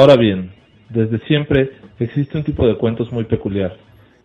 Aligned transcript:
Ahora 0.00 0.16
bien, 0.16 0.50
desde 0.88 1.18
siempre 1.26 1.72
existe 1.98 2.38
un 2.38 2.42
tipo 2.42 2.66
de 2.66 2.78
cuentos 2.78 3.12
muy 3.12 3.24
peculiar, 3.24 3.76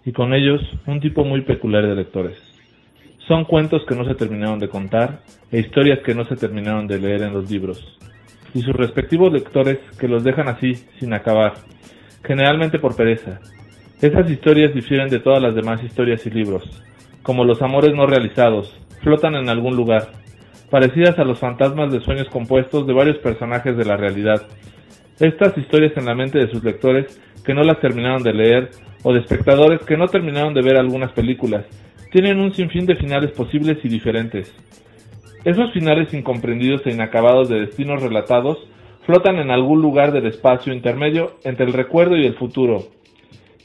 y 0.05 0.13
con 0.13 0.33
ellos 0.33 0.61
un 0.85 1.01
tipo 1.01 1.25
muy 1.25 1.41
peculiar 1.41 1.85
de 1.85 1.95
lectores. 1.95 2.37
Son 3.27 3.43
cuentos 3.43 3.81
que 3.85 3.93
no 3.93 4.05
se 4.05 4.15
terminaron 4.15 4.57
de 4.57 4.69
contar 4.69 5.19
e 5.51 5.59
historias 5.59 5.99
que 5.99 6.15
no 6.15 6.23
se 6.23 6.37
terminaron 6.37 6.87
de 6.87 6.97
leer 6.97 7.23
en 7.23 7.33
los 7.33 7.51
libros, 7.51 7.99
y 8.53 8.61
sus 8.61 8.73
respectivos 8.73 9.33
lectores 9.33 9.79
que 9.99 10.07
los 10.07 10.23
dejan 10.23 10.47
así, 10.47 10.75
sin 10.97 11.13
acabar, 11.13 11.55
generalmente 12.23 12.79
por 12.79 12.95
pereza. 12.95 13.41
Esas 14.01 14.31
historias 14.31 14.73
difieren 14.73 15.09
de 15.09 15.19
todas 15.19 15.43
las 15.43 15.55
demás 15.55 15.83
historias 15.83 16.25
y 16.25 16.29
libros, 16.29 16.63
como 17.21 17.43
los 17.43 17.61
amores 17.61 17.93
no 17.93 18.07
realizados, 18.07 18.73
flotan 19.03 19.35
en 19.35 19.49
algún 19.49 19.75
lugar, 19.75 20.07
parecidas 20.69 21.19
a 21.19 21.25
los 21.25 21.37
fantasmas 21.37 21.91
de 21.91 21.99
sueños 21.99 22.29
compuestos 22.29 22.87
de 22.87 22.93
varios 22.93 23.17
personajes 23.17 23.75
de 23.75 23.83
la 23.83 23.97
realidad. 23.97 24.41
Estas 25.19 25.57
historias 25.57 25.95
en 25.95 26.05
la 26.05 26.13
mente 26.13 26.39
de 26.39 26.49
sus 26.51 26.63
lectores 26.63 27.21
que 27.45 27.53
no 27.53 27.63
las 27.63 27.79
terminaron 27.79 28.21
de 28.21 28.33
leer 28.33 28.69
o 29.03 29.13
de 29.13 29.19
espectadores 29.19 29.79
que 29.85 29.95
no 29.95 30.07
terminaron 30.07 30.53
de 30.53 30.61
ver 30.61 30.77
algunas 30.77 31.11
películas, 31.13 31.65
tienen 32.11 32.39
un 32.39 32.53
sinfín 32.53 32.85
de 32.85 32.95
finales 32.95 33.31
posibles 33.31 33.77
y 33.83 33.87
diferentes. 33.87 34.53
Esos 35.45 35.71
finales 35.71 36.13
incomprendidos 36.13 36.85
e 36.85 36.91
inacabados 36.91 37.47
de 37.47 37.61
destinos 37.61 38.01
relatados 38.01 38.57
flotan 39.05 39.37
en 39.37 39.51
algún 39.51 39.81
lugar 39.81 40.11
del 40.11 40.25
espacio 40.25 40.73
intermedio 40.73 41.37
entre 41.43 41.65
el 41.65 41.73
recuerdo 41.73 42.17
y 42.17 42.25
el 42.25 42.35
futuro, 42.35 42.83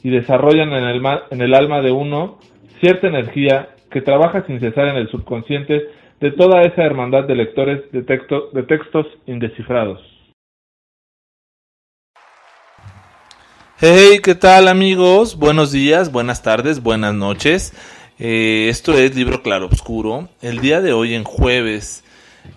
y 0.03 0.09
desarrollan 0.09 0.71
en 0.71 1.41
el, 1.41 1.53
alma 1.53 1.81
de 1.81 1.91
uno 1.91 2.37
cierta 2.79 3.07
energía 3.07 3.69
que 3.89 4.01
trabaja 4.01 4.45
sin 4.47 4.59
cesar 4.59 4.87
en 4.87 4.95
el 4.95 5.09
subconsciente 5.09 5.81
de 6.19 6.31
toda 6.31 6.61
esa 6.61 6.83
hermandad 6.83 7.25
de 7.25 7.35
lectores 7.35 7.91
de, 7.91 8.01
de 8.01 8.63
textos 8.63 9.07
indescifrados. 9.25 10.10
Hey, 13.83 14.19
¿qué 14.21 14.35
tal 14.35 14.67
amigos? 14.67 15.37
Buenos 15.37 15.71
días, 15.71 16.11
buenas 16.11 16.43
tardes, 16.43 16.83
buenas 16.83 17.15
noches. 17.15 17.73
Eh, 18.19 18.67
esto 18.69 18.93
es 18.93 19.15
Libro 19.15 19.41
Claro 19.41 19.69
Oscuro. 19.71 20.29
El 20.39 20.59
día 20.59 20.81
de 20.81 20.93
hoy, 20.93 21.15
en 21.15 21.23
jueves, 21.23 22.03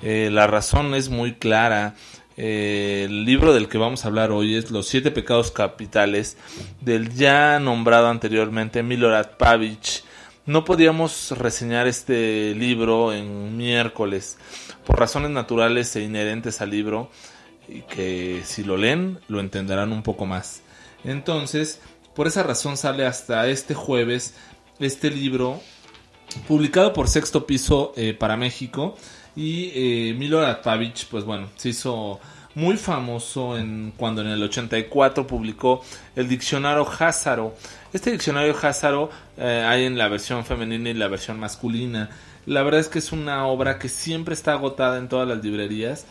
eh, 0.03 0.29
la 0.31 0.47
razón 0.47 0.95
es 0.95 1.09
muy 1.09 1.33
clara. 1.33 1.95
Eh, 2.37 3.05
el 3.07 3.25
libro 3.25 3.55
del 3.55 3.71
que 3.71 3.79
vamos 3.79 4.05
a 4.05 4.09
hablar 4.09 4.33
hoy 4.33 4.55
es 4.55 4.71
Los 4.71 4.87
siete 4.87 5.11
pecados 5.11 5.51
capitales 5.51 6.37
del 6.83 7.15
ya 7.15 7.59
nombrado 7.59 8.09
anteriormente 8.09 8.83
Milorad 8.83 9.39
Pavich. 9.39 10.05
No 10.45 10.67
podíamos 10.67 11.31
reseñar 11.39 11.87
este 11.87 12.55
libro 12.55 13.15
en 13.15 13.57
miércoles 13.57 14.37
por 14.85 14.99
razones 15.01 15.31
naturales 15.31 15.97
e 15.97 16.03
inherentes 16.03 16.61
al 16.61 16.69
libro 16.69 17.11
y 17.67 17.81
que 17.81 18.43
si 18.45 18.63
lo 18.63 18.77
leen 18.77 19.21
lo 19.29 19.41
entenderán 19.41 19.91
un 19.91 20.03
poco 20.03 20.27
más. 20.27 20.64
Entonces, 21.05 21.81
por 22.15 22.27
esa 22.27 22.43
razón 22.43 22.77
sale 22.77 23.07
hasta 23.07 23.49
este 23.49 23.75
jueves 23.75 24.35
este 24.79 25.11
libro 25.11 25.61
publicado 26.49 26.93
por 26.93 27.09
Sexto 27.09 27.47
Piso 27.47 27.93
eh, 27.97 28.15
para 28.15 28.37
México 28.37 28.97
y 29.37 29.71
eh, 29.75 30.15
Milorad 30.15 30.63
Pavich, 30.63 31.07
pues 31.09 31.25
bueno, 31.25 31.49
se 31.57 31.71
hizo 31.71 32.21
muy 32.55 32.77
famoso 32.77 33.59
en, 33.59 33.93
cuando 33.97 34.23
en 34.23 34.29
el 34.29 34.43
84 34.43 35.27
publicó 35.27 35.85
el 36.15 36.29
diccionario 36.29 36.87
Házaro. 36.87 37.55
Este 37.93 38.13
diccionario 38.13 38.55
Házaro 38.61 39.11
eh, 39.37 39.65
hay 39.67 39.85
en 39.85 39.99
la 39.99 40.09
versión 40.09 40.45
femenina 40.45 40.91
y 40.91 40.95
la 40.95 41.09
versión 41.09 41.39
masculina. 41.39 42.11
La 42.47 42.63
verdad 42.63 42.81
es 42.81 42.89
que 42.89 42.99
es 42.99 43.13
una 43.13 43.47
obra 43.47 43.79
que 43.79 43.89
siempre 43.89 44.35
está 44.35 44.53
agotada 44.53 44.99
en 44.99 45.09
todas 45.09 45.27
las 45.27 45.43
librerías 45.43 46.07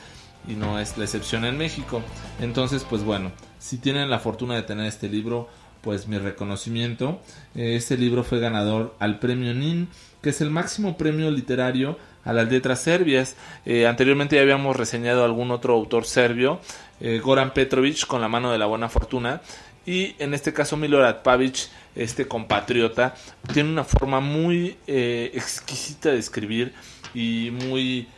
y 0.47 0.53
no 0.53 0.79
es 0.79 0.97
la 0.97 1.05
excepción 1.05 1.45
en 1.45 1.57
México. 1.57 2.01
Entonces, 2.41 2.85
pues 2.89 3.03
bueno, 3.03 3.31
si 3.63 3.77
tienen 3.77 4.09
la 4.09 4.19
fortuna 4.19 4.55
de 4.55 4.63
tener 4.63 4.87
este 4.87 5.07
libro, 5.07 5.47
pues 5.79 6.09
mi 6.09 6.17
reconocimiento. 6.17 7.21
Eh, 7.55 7.75
este 7.77 7.95
libro 7.95 8.25
fue 8.25 8.41
ganador 8.41 8.93
al 8.99 9.19
premio 9.19 9.53
NIN, 9.53 9.87
que 10.21 10.31
es 10.31 10.41
el 10.41 10.49
máximo 10.49 10.97
premio 10.97 11.31
literario 11.31 11.97
a 12.25 12.33
las 12.33 12.51
letras 12.51 12.81
serbias. 12.81 13.37
Eh, 13.65 13.87
anteriormente 13.87 14.35
ya 14.35 14.41
habíamos 14.41 14.75
reseñado 14.75 15.23
algún 15.23 15.49
otro 15.49 15.75
autor 15.75 16.03
serbio, 16.03 16.59
eh, 16.99 17.21
Goran 17.23 17.53
Petrovic, 17.53 18.05
con 18.05 18.19
la 18.19 18.27
mano 18.27 18.51
de 18.51 18.57
la 18.57 18.65
buena 18.65 18.89
fortuna. 18.89 19.41
Y 19.85 20.13
en 20.19 20.33
este 20.33 20.51
caso 20.51 20.75
Milorad 20.75 21.23
Pavic, 21.23 21.69
este 21.95 22.27
compatriota, 22.27 23.15
tiene 23.53 23.69
una 23.69 23.85
forma 23.85 24.19
muy 24.19 24.75
exquisita 24.87 26.09
de 26.09 26.19
escribir 26.19 26.73
y 27.13 27.49
muy 27.49 28.09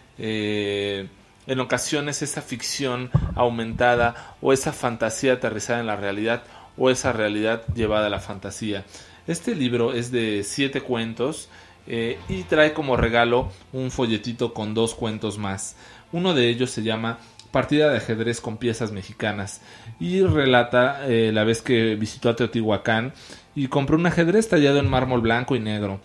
en 1.48 1.60
ocasiones 1.60 2.22
esa 2.22 2.42
ficción 2.42 3.10
aumentada 3.36 4.36
o 4.42 4.54
esa 4.54 4.74
fantasía 4.74 5.34
aterrizada 5.34 5.80
en 5.80 5.88
la 5.88 5.96
realidad 5.96 6.44
o 6.78 6.90
esa 6.90 7.14
realidad 7.14 7.64
llevada 7.74 8.08
a 8.08 8.10
la 8.10 8.20
fantasía. 8.20 8.86
Este 9.28 9.56
libro 9.56 9.94
es 9.94 10.12
de 10.12 10.44
siete 10.44 10.82
cuentos 10.82 11.50
eh, 11.88 12.20
y 12.30 12.44
trae 12.44 12.74
como 12.74 12.98
regalo 12.98 13.52
un 13.74 13.92
folletito 13.92 14.54
con 14.54 14.74
dos 14.74 14.96
cuentos 14.96 15.38
más. 15.38 15.76
Uno 16.12 16.34
de 16.34 16.50
ellos 16.50 16.72
se 16.72 16.84
llama 16.84 17.20
Partida 17.52 17.90
de 17.90 17.98
ajedrez 17.98 18.42
con 18.42 18.58
piezas 18.58 18.92
mexicanas 18.92 19.62
y 20.00 20.22
relata 20.22 21.08
eh, 21.08 21.32
la 21.32 21.46
vez 21.46 21.62
que 21.62 21.96
visitó 21.96 22.30
a 22.30 22.36
Teotihuacán 22.36 23.14
y 23.56 23.68
compró 23.68 23.96
un 23.98 24.06
ajedrez 24.06 24.50
tallado 24.50 24.80
en 24.80 24.90
mármol 24.90 25.22
blanco 25.22 25.56
y 25.56 25.60
negro. 25.60 26.02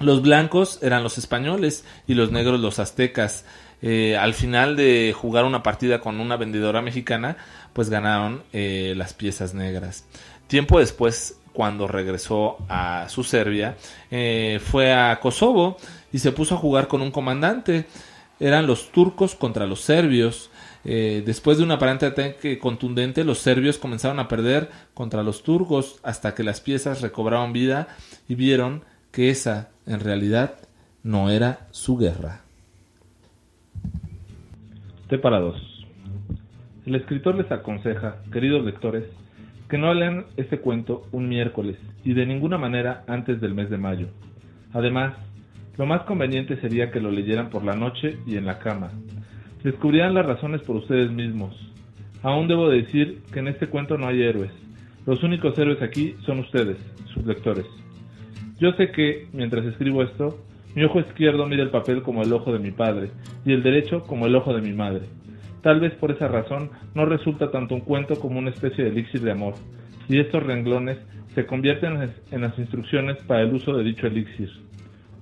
Los 0.00 0.20
blancos 0.20 0.78
eran 0.82 1.02
los 1.02 1.16
españoles 1.16 1.84
y 2.06 2.14
los 2.14 2.30
negros 2.30 2.60
los 2.60 2.78
aztecas. 2.78 3.44
Eh, 3.82 4.16
al 4.16 4.34
final 4.34 4.76
de 4.76 5.14
jugar 5.16 5.44
una 5.44 5.62
partida 5.62 6.00
con 6.00 6.20
una 6.20 6.36
vendedora 6.36 6.82
mexicana, 6.82 7.36
pues 7.72 7.90
ganaron 7.90 8.42
eh, 8.52 8.94
las 8.96 9.14
piezas 9.14 9.54
negras. 9.54 10.04
Tiempo 10.46 10.78
después, 10.78 11.38
cuando 11.52 11.86
regresó 11.86 12.58
a 12.68 13.08
su 13.08 13.24
Serbia, 13.24 13.76
eh, 14.10 14.60
fue 14.64 14.92
a 14.92 15.18
Kosovo 15.20 15.76
y 16.12 16.18
se 16.18 16.32
puso 16.32 16.54
a 16.54 16.58
jugar 16.58 16.88
con 16.88 17.02
un 17.02 17.10
comandante. 17.10 17.86
Eran 18.40 18.66
los 18.66 18.92
turcos 18.92 19.34
contra 19.34 19.66
los 19.66 19.80
serbios. 19.80 20.50
después 20.84 21.58
de 21.58 21.64
un 21.64 21.72
aparente 21.72 22.06
ataque 22.06 22.60
contundente, 22.60 23.24
los 23.24 23.38
serbios 23.38 23.76
comenzaron 23.76 24.20
a 24.20 24.28
perder 24.28 24.70
contra 24.94 25.24
los 25.24 25.42
turcos 25.42 25.98
hasta 26.04 26.34
que 26.34 26.44
las 26.44 26.60
piezas 26.60 27.00
recobraron 27.00 27.52
vida 27.52 27.88
y 28.28 28.36
vieron 28.36 28.84
que 29.10 29.30
esa, 29.30 29.70
en 29.86 29.98
realidad, 29.98 30.58
no 31.02 31.30
era 31.30 31.66
su 31.72 31.96
guerra. 31.96 32.45
T 35.08 35.18
para 35.18 35.38
dos. 35.38 35.56
El 36.84 36.96
escritor 36.96 37.36
les 37.36 37.50
aconseja, 37.52 38.16
queridos 38.32 38.64
lectores, 38.64 39.04
que 39.68 39.78
no 39.78 39.94
lean 39.94 40.26
este 40.36 40.58
cuento 40.58 41.06
un 41.12 41.28
miércoles 41.28 41.76
y 42.04 42.14
de 42.14 42.26
ninguna 42.26 42.58
manera 42.58 43.04
antes 43.06 43.40
del 43.40 43.54
mes 43.54 43.70
de 43.70 43.78
mayo. 43.78 44.08
Además, 44.72 45.14
lo 45.76 45.86
más 45.86 46.02
conveniente 46.02 46.60
sería 46.60 46.90
que 46.90 47.00
lo 47.00 47.12
leyeran 47.12 47.50
por 47.50 47.64
la 47.64 47.76
noche 47.76 48.18
y 48.26 48.36
en 48.36 48.46
la 48.46 48.58
cama. 48.58 48.90
Descubrirán 49.62 50.14
las 50.14 50.26
razones 50.26 50.62
por 50.62 50.76
ustedes 50.76 51.10
mismos. 51.12 51.54
Aún 52.22 52.48
debo 52.48 52.68
decir 52.68 53.22
que 53.32 53.38
en 53.38 53.48
este 53.48 53.68
cuento 53.68 53.96
no 53.98 54.08
hay 54.08 54.22
héroes. 54.22 54.50
Los 55.06 55.22
únicos 55.22 55.56
héroes 55.56 55.82
aquí 55.82 56.16
son 56.24 56.40
ustedes, 56.40 56.78
sus 57.14 57.24
lectores. 57.24 57.66
Yo 58.58 58.72
sé 58.72 58.90
que, 58.90 59.28
mientras 59.32 59.64
escribo 59.66 60.02
esto, 60.02 60.40
mi 60.76 60.84
ojo 60.84 61.00
izquierdo 61.00 61.46
mira 61.46 61.62
el 61.62 61.70
papel 61.70 62.02
como 62.02 62.22
el 62.22 62.30
ojo 62.34 62.52
de 62.52 62.58
mi 62.58 62.70
padre 62.70 63.10
y 63.46 63.52
el 63.54 63.62
derecho 63.62 64.02
como 64.02 64.26
el 64.26 64.36
ojo 64.36 64.54
de 64.54 64.60
mi 64.60 64.74
madre. 64.74 65.06
Tal 65.62 65.80
vez 65.80 65.94
por 65.94 66.10
esa 66.10 66.28
razón 66.28 66.70
no 66.94 67.06
resulta 67.06 67.50
tanto 67.50 67.74
un 67.74 67.80
cuento 67.80 68.20
como 68.20 68.38
una 68.38 68.50
especie 68.50 68.84
de 68.84 68.90
elixir 68.90 69.22
de 69.22 69.32
amor, 69.32 69.54
y 70.06 70.20
estos 70.20 70.42
renglones 70.42 70.98
se 71.34 71.46
convierten 71.46 72.10
en 72.30 72.40
las 72.42 72.58
instrucciones 72.58 73.16
para 73.26 73.40
el 73.40 73.54
uso 73.54 73.74
de 73.74 73.84
dicho 73.84 74.06
elixir. 74.06 74.50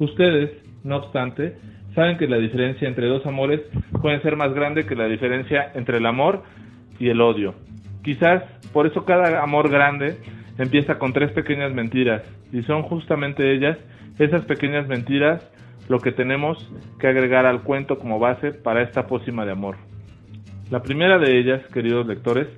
Ustedes, 0.01 0.51
no 0.83 0.97
obstante, 0.97 1.57
saben 1.95 2.19
que 2.19 2.27
la 2.27 2.39
diferencia 2.39 2.89
entre 2.89 3.07
dos 3.07 3.25
amores 3.25 3.61
puede 4.03 4.21
ser 4.23 4.35
más 4.35 4.53
grande 4.55 4.85
que 4.85 4.97
la 4.97 5.07
diferencia 5.07 5.71
entre 5.77 5.99
el 5.99 6.07
amor 6.07 6.43
y 6.99 7.11
el 7.11 7.21
odio. 7.21 7.55
Quizás 8.03 8.43
por 8.73 8.89
eso 8.89 9.05
cada 9.05 9.41
amor 9.41 9.71
grande 9.71 10.17
empieza 10.59 10.99
con 10.99 11.13
tres 11.13 11.33
pequeñas 11.33 11.73
mentiras, 11.73 12.23
y 12.53 12.63
son 12.63 12.83
justamente 12.83 13.53
ellas 13.53 13.79
esas 14.19 14.45
pequeñas 14.45 14.87
mentiras 14.87 15.43
lo 15.89 15.99
que 15.99 16.13
tenemos 16.13 16.57
que 16.99 17.09
agregar 17.09 17.47
al 17.47 17.63
cuento 17.63 17.99
como 17.99 18.19
base 18.19 18.53
para 18.53 18.83
esta 18.83 19.07
pócima 19.07 19.45
de 19.45 19.53
amor. 19.53 19.77
La 20.71 20.83
primera 20.83 21.19
de 21.19 21.39
ellas, 21.39 21.61
queridos 21.73 22.07
lectores, 22.07 22.49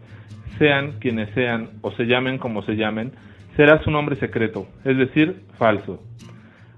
sean 0.59 0.93
quienes 1.01 1.31
sean 1.31 1.71
o 1.83 1.91
se 1.93 2.05
llamen 2.05 2.39
como 2.39 2.63
se 2.63 2.77
llamen, 2.77 3.13
será 3.57 3.83
su 3.83 3.91
nombre 3.91 4.17
secreto, 4.17 4.67
es 4.85 4.97
decir, 4.97 5.43
falso. 5.59 6.03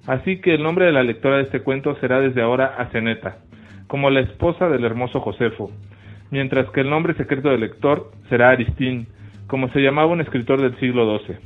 Así 0.06 0.41
que 0.41 0.55
el 0.55 0.62
nombre 0.62 0.87
de 0.87 0.93
la 0.93 1.03
lectora 1.03 1.37
de 1.37 1.43
este 1.43 1.61
cuento 1.61 1.97
será 2.00 2.21
desde 2.21 2.41
ahora 2.41 2.76
Aceneta, 2.79 3.38
como 3.88 4.11
la 4.11 4.21
esposa 4.21 4.69
del 4.69 4.85
hermoso 4.85 5.21
Josefo, 5.21 5.71
mientras 6.31 6.71
que 6.71 6.81
el 6.81 6.91
nombre 6.91 7.14
secreto 7.14 7.50
del 7.50 7.61
lector 7.61 8.11
será 8.29 8.50
Aristín, 8.50 9.06
como 9.49 9.69
se 9.71 9.81
llamaba 9.81 10.12
un 10.12 10.21
escritor 10.21 10.61
del 10.61 10.79
siglo 10.79 11.19
XII. 11.19 11.37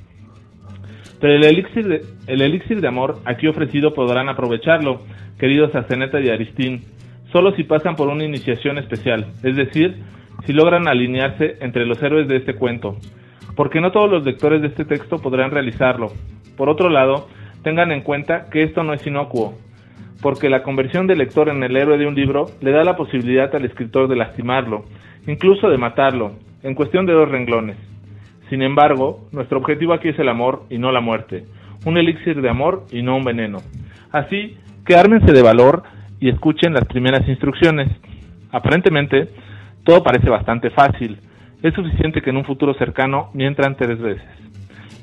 Pero 1.20 1.34
el 1.34 1.44
elixir, 1.44 1.86
de, 1.86 2.02
el 2.26 2.42
elixir 2.42 2.80
de 2.80 2.88
amor 2.88 3.20
aquí 3.24 3.46
ofrecido 3.46 3.94
podrán 3.94 4.28
aprovecharlo, 4.28 5.00
queridos 5.38 5.74
Aceneta 5.74 6.20
y 6.20 6.28
Aristín, 6.28 6.82
solo 7.30 7.54
si 7.54 7.62
pasan 7.62 7.94
por 7.94 8.08
una 8.08 8.24
iniciación 8.24 8.76
especial, 8.76 9.28
es 9.44 9.56
decir, 9.56 10.02
si 10.44 10.52
logran 10.52 10.88
alinearse 10.88 11.56
entre 11.60 11.86
los 11.86 12.02
héroes 12.02 12.26
de 12.26 12.36
este 12.36 12.54
cuento, 12.54 12.96
porque 13.54 13.80
no 13.80 13.92
todos 13.92 14.10
los 14.10 14.24
lectores 14.24 14.60
de 14.62 14.68
este 14.68 14.84
texto 14.84 15.18
podrán 15.18 15.52
realizarlo. 15.52 16.08
Por 16.56 16.68
otro 16.68 16.90
lado, 16.90 17.28
tengan 17.62 17.92
en 17.92 18.02
cuenta 18.02 18.50
que 18.50 18.64
esto 18.64 18.82
no 18.82 18.92
es 18.92 19.06
inocuo, 19.06 19.54
porque 20.20 20.50
la 20.50 20.64
conversión 20.64 21.06
del 21.06 21.18
lector 21.18 21.48
en 21.48 21.62
el 21.62 21.76
héroe 21.76 21.98
de 21.98 22.06
un 22.06 22.16
libro 22.16 22.46
le 22.60 22.72
da 22.72 22.82
la 22.82 22.96
posibilidad 22.96 23.54
al 23.54 23.64
escritor 23.64 24.08
de 24.08 24.16
lastimarlo, 24.16 24.84
incluso 25.28 25.70
de 25.70 25.78
matarlo, 25.78 26.32
en 26.62 26.74
cuestión 26.74 27.06
de 27.06 27.12
dos 27.12 27.28
renglones. 27.28 27.76
Sin 28.48 28.62
embargo, 28.62 29.28
nuestro 29.32 29.58
objetivo 29.58 29.94
aquí 29.94 30.08
es 30.08 30.18
el 30.18 30.28
amor 30.28 30.64
y 30.68 30.78
no 30.78 30.92
la 30.92 31.00
muerte, 31.00 31.44
un 31.86 31.96
elixir 31.96 32.40
de 32.40 32.50
amor 32.50 32.84
y 32.90 33.02
no 33.02 33.16
un 33.16 33.24
veneno. 33.24 33.58
Así 34.10 34.56
que 34.84 34.96
ármense 34.96 35.32
de 35.32 35.42
valor 35.42 35.82
y 36.20 36.28
escuchen 36.28 36.74
las 36.74 36.84
primeras 36.84 37.26
instrucciones. 37.28 37.88
Aparentemente, 38.50 39.28
todo 39.84 40.02
parece 40.02 40.28
bastante 40.28 40.70
fácil. 40.70 41.18
Es 41.62 41.74
suficiente 41.74 42.20
que 42.20 42.30
en 42.30 42.36
un 42.36 42.44
futuro 42.44 42.74
cercano 42.74 43.30
mientan 43.32 43.76
tres 43.76 43.98
veces. 43.98 44.28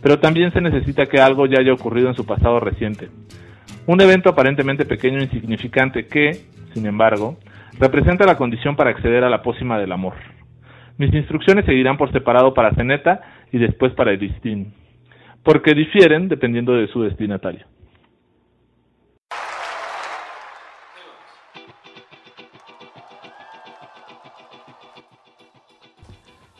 Pero 0.01 0.19
también 0.19 0.53
se 0.53 0.61
necesita 0.61 1.07
que 1.07 1.19
algo 1.19 1.45
ya 1.45 1.59
haya 1.59 1.73
ocurrido 1.73 2.07
en 2.07 2.15
su 2.15 2.25
pasado 2.25 2.59
reciente. 2.59 3.09
Un 3.85 3.99
evento 4.01 4.29
aparentemente 4.29 4.85
pequeño 4.85 5.19
e 5.19 5.23
insignificante 5.23 6.05
que, 6.05 6.31
sin 6.73 6.85
embargo, 6.85 7.37
representa 7.79 8.25
la 8.25 8.37
condición 8.37 8.75
para 8.75 8.91
acceder 8.91 9.23
a 9.23 9.29
la 9.29 9.41
pócima 9.41 9.79
del 9.79 9.91
amor. 9.91 10.13
Mis 10.99 11.13
instrucciones 11.13 11.63
seguirán 11.65 11.95
por 11.97 12.11
separado 12.11 12.53
para 12.53 12.75
Ceneta 12.75 13.21
y 13.53 13.57
después 13.57 13.93
para 13.93 14.11
Edistín, 14.11 14.73
porque 15.43 15.73
difieren 15.73 16.27
dependiendo 16.27 16.73
de 16.73 16.87
su 16.89 17.01
destinatario. 17.01 17.65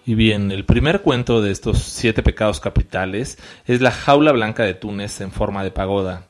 Y 0.06 0.16
bien, 0.16 0.52
el 0.52 0.64
primer 0.64 1.02
cuento 1.02 1.42
de 1.42 1.52
estos 1.52 1.80
siete 1.80 2.24
pecados 2.24 2.62
capitales 2.62 3.38
es 3.68 3.82
la 3.82 3.92
jaula 3.92 4.32
blanca 4.32 4.64
de 4.64 4.74
Túnez 4.74 5.20
en 5.20 5.32
forma 5.32 5.66
de 5.66 5.72
pagoda. 5.72 6.28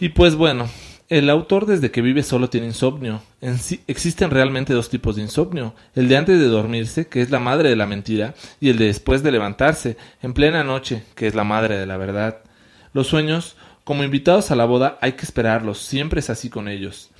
Y 0.00 0.08
pues 0.08 0.36
bueno, 0.36 0.68
el 1.08 1.30
autor 1.30 1.64
desde 1.64 1.90
que 1.90 2.02
vive 2.02 2.22
solo 2.22 2.50
tiene 2.50 2.66
insomnio. 2.66 3.22
En 3.40 3.58
sí, 3.58 3.80
existen 3.86 4.30
realmente 4.30 4.74
dos 4.74 4.90
tipos 4.90 5.16
de 5.16 5.22
insomnio, 5.22 5.74
el 5.94 6.08
de 6.08 6.16
antes 6.16 6.38
de 6.38 6.46
dormirse, 6.46 7.08
que 7.08 7.22
es 7.22 7.30
la 7.30 7.38
madre 7.38 7.70
de 7.70 7.76
la 7.76 7.86
mentira, 7.86 8.34
y 8.60 8.68
el 8.68 8.76
de 8.76 8.86
después 8.86 9.22
de 9.22 9.32
levantarse, 9.32 9.96
en 10.22 10.34
plena 10.34 10.64
noche, 10.64 11.04
que 11.14 11.26
es 11.26 11.34
la 11.34 11.44
madre 11.44 11.78
de 11.78 11.86
la 11.86 11.96
verdad. 11.96 12.40
Los 12.92 13.06
sueños, 13.06 13.56
como 13.84 14.04
invitados 14.04 14.50
a 14.50 14.56
la 14.56 14.66
boda, 14.66 14.98
hay 15.00 15.12
que 15.12 15.24
esperarlos, 15.24 15.78
siempre 15.78 16.20
es 16.20 16.28
así 16.28 16.50
con 16.50 16.68
ellos. 16.68 17.10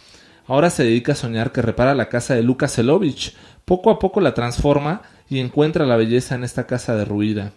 Ahora 0.46 0.68
se 0.70 0.84
dedica 0.84 1.12
a 1.12 1.16
soñar 1.16 1.52
que 1.52 1.62
repara 1.62 1.94
la 1.94 2.08
casa 2.08 2.34
de 2.34 2.42
Lucas 2.42 2.72
Selovich, 2.72 3.34
poco 3.64 3.90
a 3.90 3.98
poco 3.98 4.20
la 4.20 4.34
transforma 4.34 5.02
y 5.30 5.40
encuentra 5.40 5.86
la 5.86 5.96
belleza 5.96 6.34
en 6.34 6.44
esta 6.44 6.66
casa 6.66 6.94
derruida. 6.94 7.52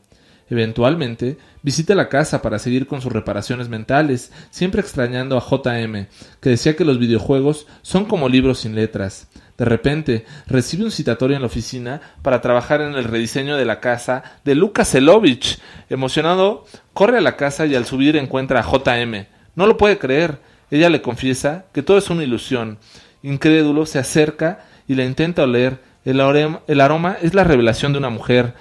Eventualmente, 0.52 1.38
visita 1.64 1.96
la 1.96 2.10
casa 2.10 2.42
para 2.42 2.60
seguir 2.60 2.86
con 2.86 3.02
sus 3.02 3.14
reparaciones 3.14 3.70
mentales, 3.70 4.34
siempre 4.50 4.82
extrañando 4.82 5.38
a 5.38 5.40
JM, 5.40 6.08
que 6.42 6.50
decía 6.50 6.76
que 6.76 6.84
los 6.84 7.00
videojuegos 7.00 7.68
son 7.84 8.04
como 8.04 8.28
libros 8.28 8.60
sin 8.60 8.76
letras. 8.76 9.30
De 9.58 9.64
repente, 9.64 10.26
recibe 10.48 10.84
un 10.84 10.92
citatorio 10.92 11.38
en 11.38 11.42
la 11.42 11.48
oficina 11.48 12.02
para 12.22 12.42
trabajar 12.42 12.82
en 12.82 12.96
el 12.96 13.06
rediseño 13.06 13.56
de 13.56 13.64
la 13.64 13.80
casa 13.80 14.24
de 14.44 14.56
Lucas 14.56 14.90
Selovich. 14.90 15.58
Emocionado, 15.90 16.66
corre 16.94 17.20
a 17.20 17.22
la 17.22 17.38
casa 17.38 17.66
y 17.66 17.74
al 17.74 17.86
subir 17.86 18.18
encuentra 18.18 18.60
a 18.60 18.70
JM. 18.70 19.28
No 19.56 19.68
lo 19.68 19.78
puede 19.78 20.00
creer. 20.00 20.40
Ella 20.70 20.90
le 20.90 21.02
confiesa 21.02 21.64
que 21.72 21.82
todo 21.82 21.98
es 21.98 22.10
una 22.10 22.26
ilusión. 22.26 22.78
Incrédulo, 23.24 23.86
se 23.86 24.00
acerca 24.00 24.66
y 24.86 24.96
la 24.96 25.06
intenta 25.06 25.44
oler, 25.44 25.80
el 26.04 26.20
aroma, 26.20 27.18
es 27.22 27.34
la 27.34 27.46
revelación 27.46 27.94
de 27.94 28.00
una 28.00 28.10
mujer. 28.10 28.54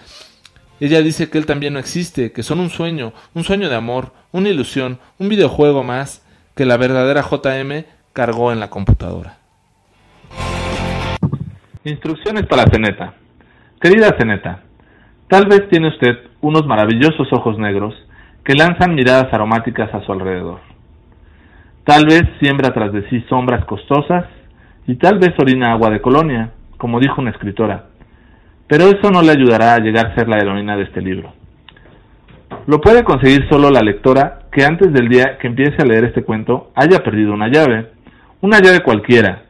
Ella 0.81 1.03
dice 1.03 1.31
que 1.31 1.39
él 1.39 1.47
también 1.47 1.75
no 1.75 1.79
existe, 1.79 2.33
que 2.33 2.43
son 2.43 2.59
un 2.59 2.71
sueño, 2.71 3.13
un 3.35 3.45
sueño 3.45 3.69
de 3.69 3.77
amor, 3.77 4.13
una 4.33 4.49
ilusión, 4.49 4.99
un 5.19 5.29
videojuego 5.29 5.85
más 5.85 6.27
que 6.57 6.65
la 6.65 6.77
verdadera 6.77 7.23
JM 7.23 7.85
cargó 8.13 8.53
en 8.53 8.61
la 8.61 8.71
computadora. 8.71 9.37
Instrucciones 11.85 12.47
para 12.47 12.65
Ceneta. 12.71 13.15
Querida 13.81 14.17
Ceneta, 14.19 14.63
tal 15.29 15.47
vez 15.47 15.69
tiene 15.69 15.89
usted 15.89 16.19
unos 16.41 16.67
maravillosos 16.67 17.33
ojos 17.33 17.59
negros 17.59 17.95
que 18.45 18.55
lanzan 18.55 18.95
miradas 18.95 19.33
aromáticas 19.33 19.95
a 19.95 20.05
su 20.05 20.13
alrededor. 20.13 20.61
Tal 21.85 22.07
vez 22.07 22.23
siembra 22.41 22.73
tras 22.73 22.93
de 22.93 23.09
sí 23.09 23.25
sombras 23.29 23.65
costosas 23.65 24.25
y 24.87 24.97
tal 24.97 25.19
vez 25.19 25.33
orina 25.39 25.73
agua 25.73 25.91
de 25.91 26.01
colonia 26.01 26.53
como 26.81 26.99
dijo 26.99 27.21
una 27.21 27.31
escritora, 27.31 27.90
pero 28.71 28.85
eso 28.85 29.11
no 29.11 29.21
le 29.21 29.33
ayudará 29.33 29.75
a 29.75 29.81
llegar 29.81 30.07
a 30.07 30.15
ser 30.15 30.29
la 30.29 30.39
heroína 30.39 30.77
de 30.77 30.85
este 30.85 31.03
libro. 31.03 31.33
Lo 32.69 32.81
puede 32.81 33.03
conseguir 33.03 33.49
solo 33.51 33.69
la 33.69 33.81
lectora 33.81 34.43
que 34.53 34.65
antes 34.65 34.93
del 34.93 35.09
día 35.09 35.39
que 35.41 35.49
empiece 35.49 35.83
a 35.83 35.85
leer 35.85 36.05
este 36.05 36.23
cuento 36.23 36.71
haya 36.77 37.01
perdido 37.01 37.33
una 37.33 37.49
llave, 37.49 37.89
una 38.41 38.61
llave 38.61 38.79
cualquiera, 38.85 39.43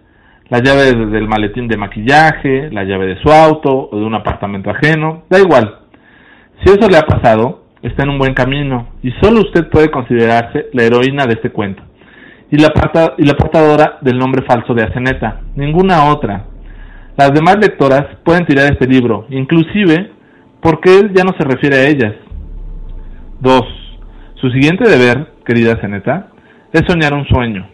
la 0.49 0.61
llave 0.61 0.95
del 0.95 1.29
maletín 1.29 1.69
de 1.69 1.77
maquillaje, 1.77 2.71
la 2.71 2.85
llave 2.85 3.09
de 3.09 3.23
su 3.23 3.31
auto 3.31 3.91
o 3.93 3.99
de 3.99 4.07
un 4.07 4.15
apartamento 4.15 4.71
ajeno, 4.71 5.25
da 5.29 5.39
igual. 5.39 5.81
Si 6.65 6.73
eso 6.73 6.89
le 6.89 6.97
ha 6.97 7.03
pasado, 7.03 7.65
está 7.83 8.05
en 8.05 8.11
un 8.11 8.19
buen 8.19 8.33
camino 8.33 8.89
y 9.03 9.11
solo 9.21 9.41
usted 9.41 9.69
puede 9.69 9.91
considerarse 9.91 10.69
la 10.73 10.85
heroína 10.85 11.27
de 11.27 11.35
este 11.35 11.51
cuento. 11.51 11.83
Y 12.51 12.57
la, 12.57 12.71
portadora 12.71 13.99
del 14.01 14.19
nombre 14.19 14.47
falso 14.47 14.73
de 14.73 14.83
Aceneta, 14.83 15.43
ninguna 15.57 16.07
otra, 16.07 16.47
las 17.21 17.35
demás 17.35 17.59
lectoras 17.61 18.07
pueden 18.25 18.47
tirar 18.47 18.73
este 18.73 18.87
libro, 18.87 19.27
inclusive 19.29 20.11
porque 20.63 20.99
él 20.99 21.13
ya 21.15 21.23
no 21.23 21.35
se 21.37 21.45
refiere 21.45 21.77
a 21.77 21.87
ellas. 21.87 22.15
2. 23.41 23.61
Su 24.37 24.49
siguiente 24.51 24.89
deber, 24.89 25.35
querida 25.45 25.79
Ceneta, 25.83 26.29
es 26.73 26.81
soñar 26.89 27.13
un 27.13 27.27
sueño. 27.27 27.69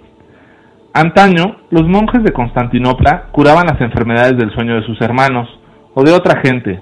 Antaño, 0.92 1.58
los 1.70 1.86
monjes 1.86 2.24
de 2.24 2.32
Constantinopla 2.32 3.28
curaban 3.30 3.66
las 3.68 3.80
enfermedades 3.80 4.36
del 4.36 4.52
sueño 4.52 4.80
de 4.80 4.86
sus 4.86 5.00
hermanos 5.00 5.48
o 5.94 6.02
de 6.02 6.10
otra 6.10 6.40
gente, 6.40 6.80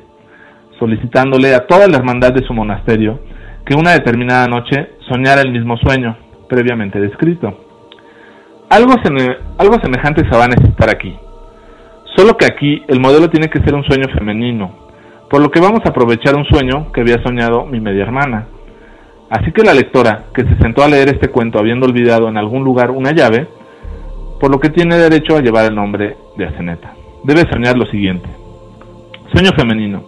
solicitándole 0.78 1.54
a 1.54 1.66
toda 1.66 1.86
la 1.86 1.98
hermandad 1.98 2.32
de 2.32 2.46
su 2.46 2.54
monasterio 2.54 3.20
que 3.66 3.74
una 3.74 3.90
determinada 3.90 4.46
noche 4.46 4.92
soñara 5.06 5.42
el 5.42 5.52
mismo 5.52 5.76
sueño, 5.76 6.16
previamente 6.48 6.98
descrito. 6.98 7.58
Algo, 8.70 8.94
algo 9.58 9.74
semejante 9.82 10.22
se 10.26 10.34
va 10.34 10.44
a 10.44 10.48
necesitar 10.48 10.88
aquí. 10.88 11.14
Solo 12.16 12.36
que 12.36 12.46
aquí 12.46 12.82
el 12.86 13.00
modelo 13.00 13.28
tiene 13.28 13.48
que 13.48 13.60
ser 13.60 13.74
un 13.74 13.84
sueño 13.84 14.06
femenino, 14.16 14.70
por 15.28 15.40
lo 15.42 15.50
que 15.50 15.60
vamos 15.60 15.80
a 15.84 15.88
aprovechar 15.88 16.36
un 16.36 16.44
sueño 16.44 16.92
que 16.92 17.00
había 17.00 17.22
soñado 17.22 17.66
mi 17.66 17.80
media 17.80 18.04
hermana. 18.04 18.46
Así 19.30 19.50
que 19.50 19.64
la 19.64 19.74
lectora, 19.74 20.26
que 20.32 20.44
se 20.44 20.56
sentó 20.58 20.84
a 20.84 20.88
leer 20.88 21.08
este 21.08 21.28
cuento 21.28 21.58
habiendo 21.58 21.86
olvidado 21.86 22.28
en 22.28 22.36
algún 22.36 22.62
lugar 22.62 22.92
una 22.92 23.10
llave, 23.10 23.48
por 24.38 24.50
lo 24.50 24.60
que 24.60 24.70
tiene 24.70 24.96
derecho 24.96 25.36
a 25.36 25.40
llevar 25.40 25.64
el 25.64 25.74
nombre 25.74 26.16
de 26.36 26.46
Aceneta. 26.46 26.94
Debe 27.24 27.50
soñar 27.50 27.76
lo 27.76 27.86
siguiente. 27.86 28.28
Sueño 29.32 29.50
femenino. 29.56 30.04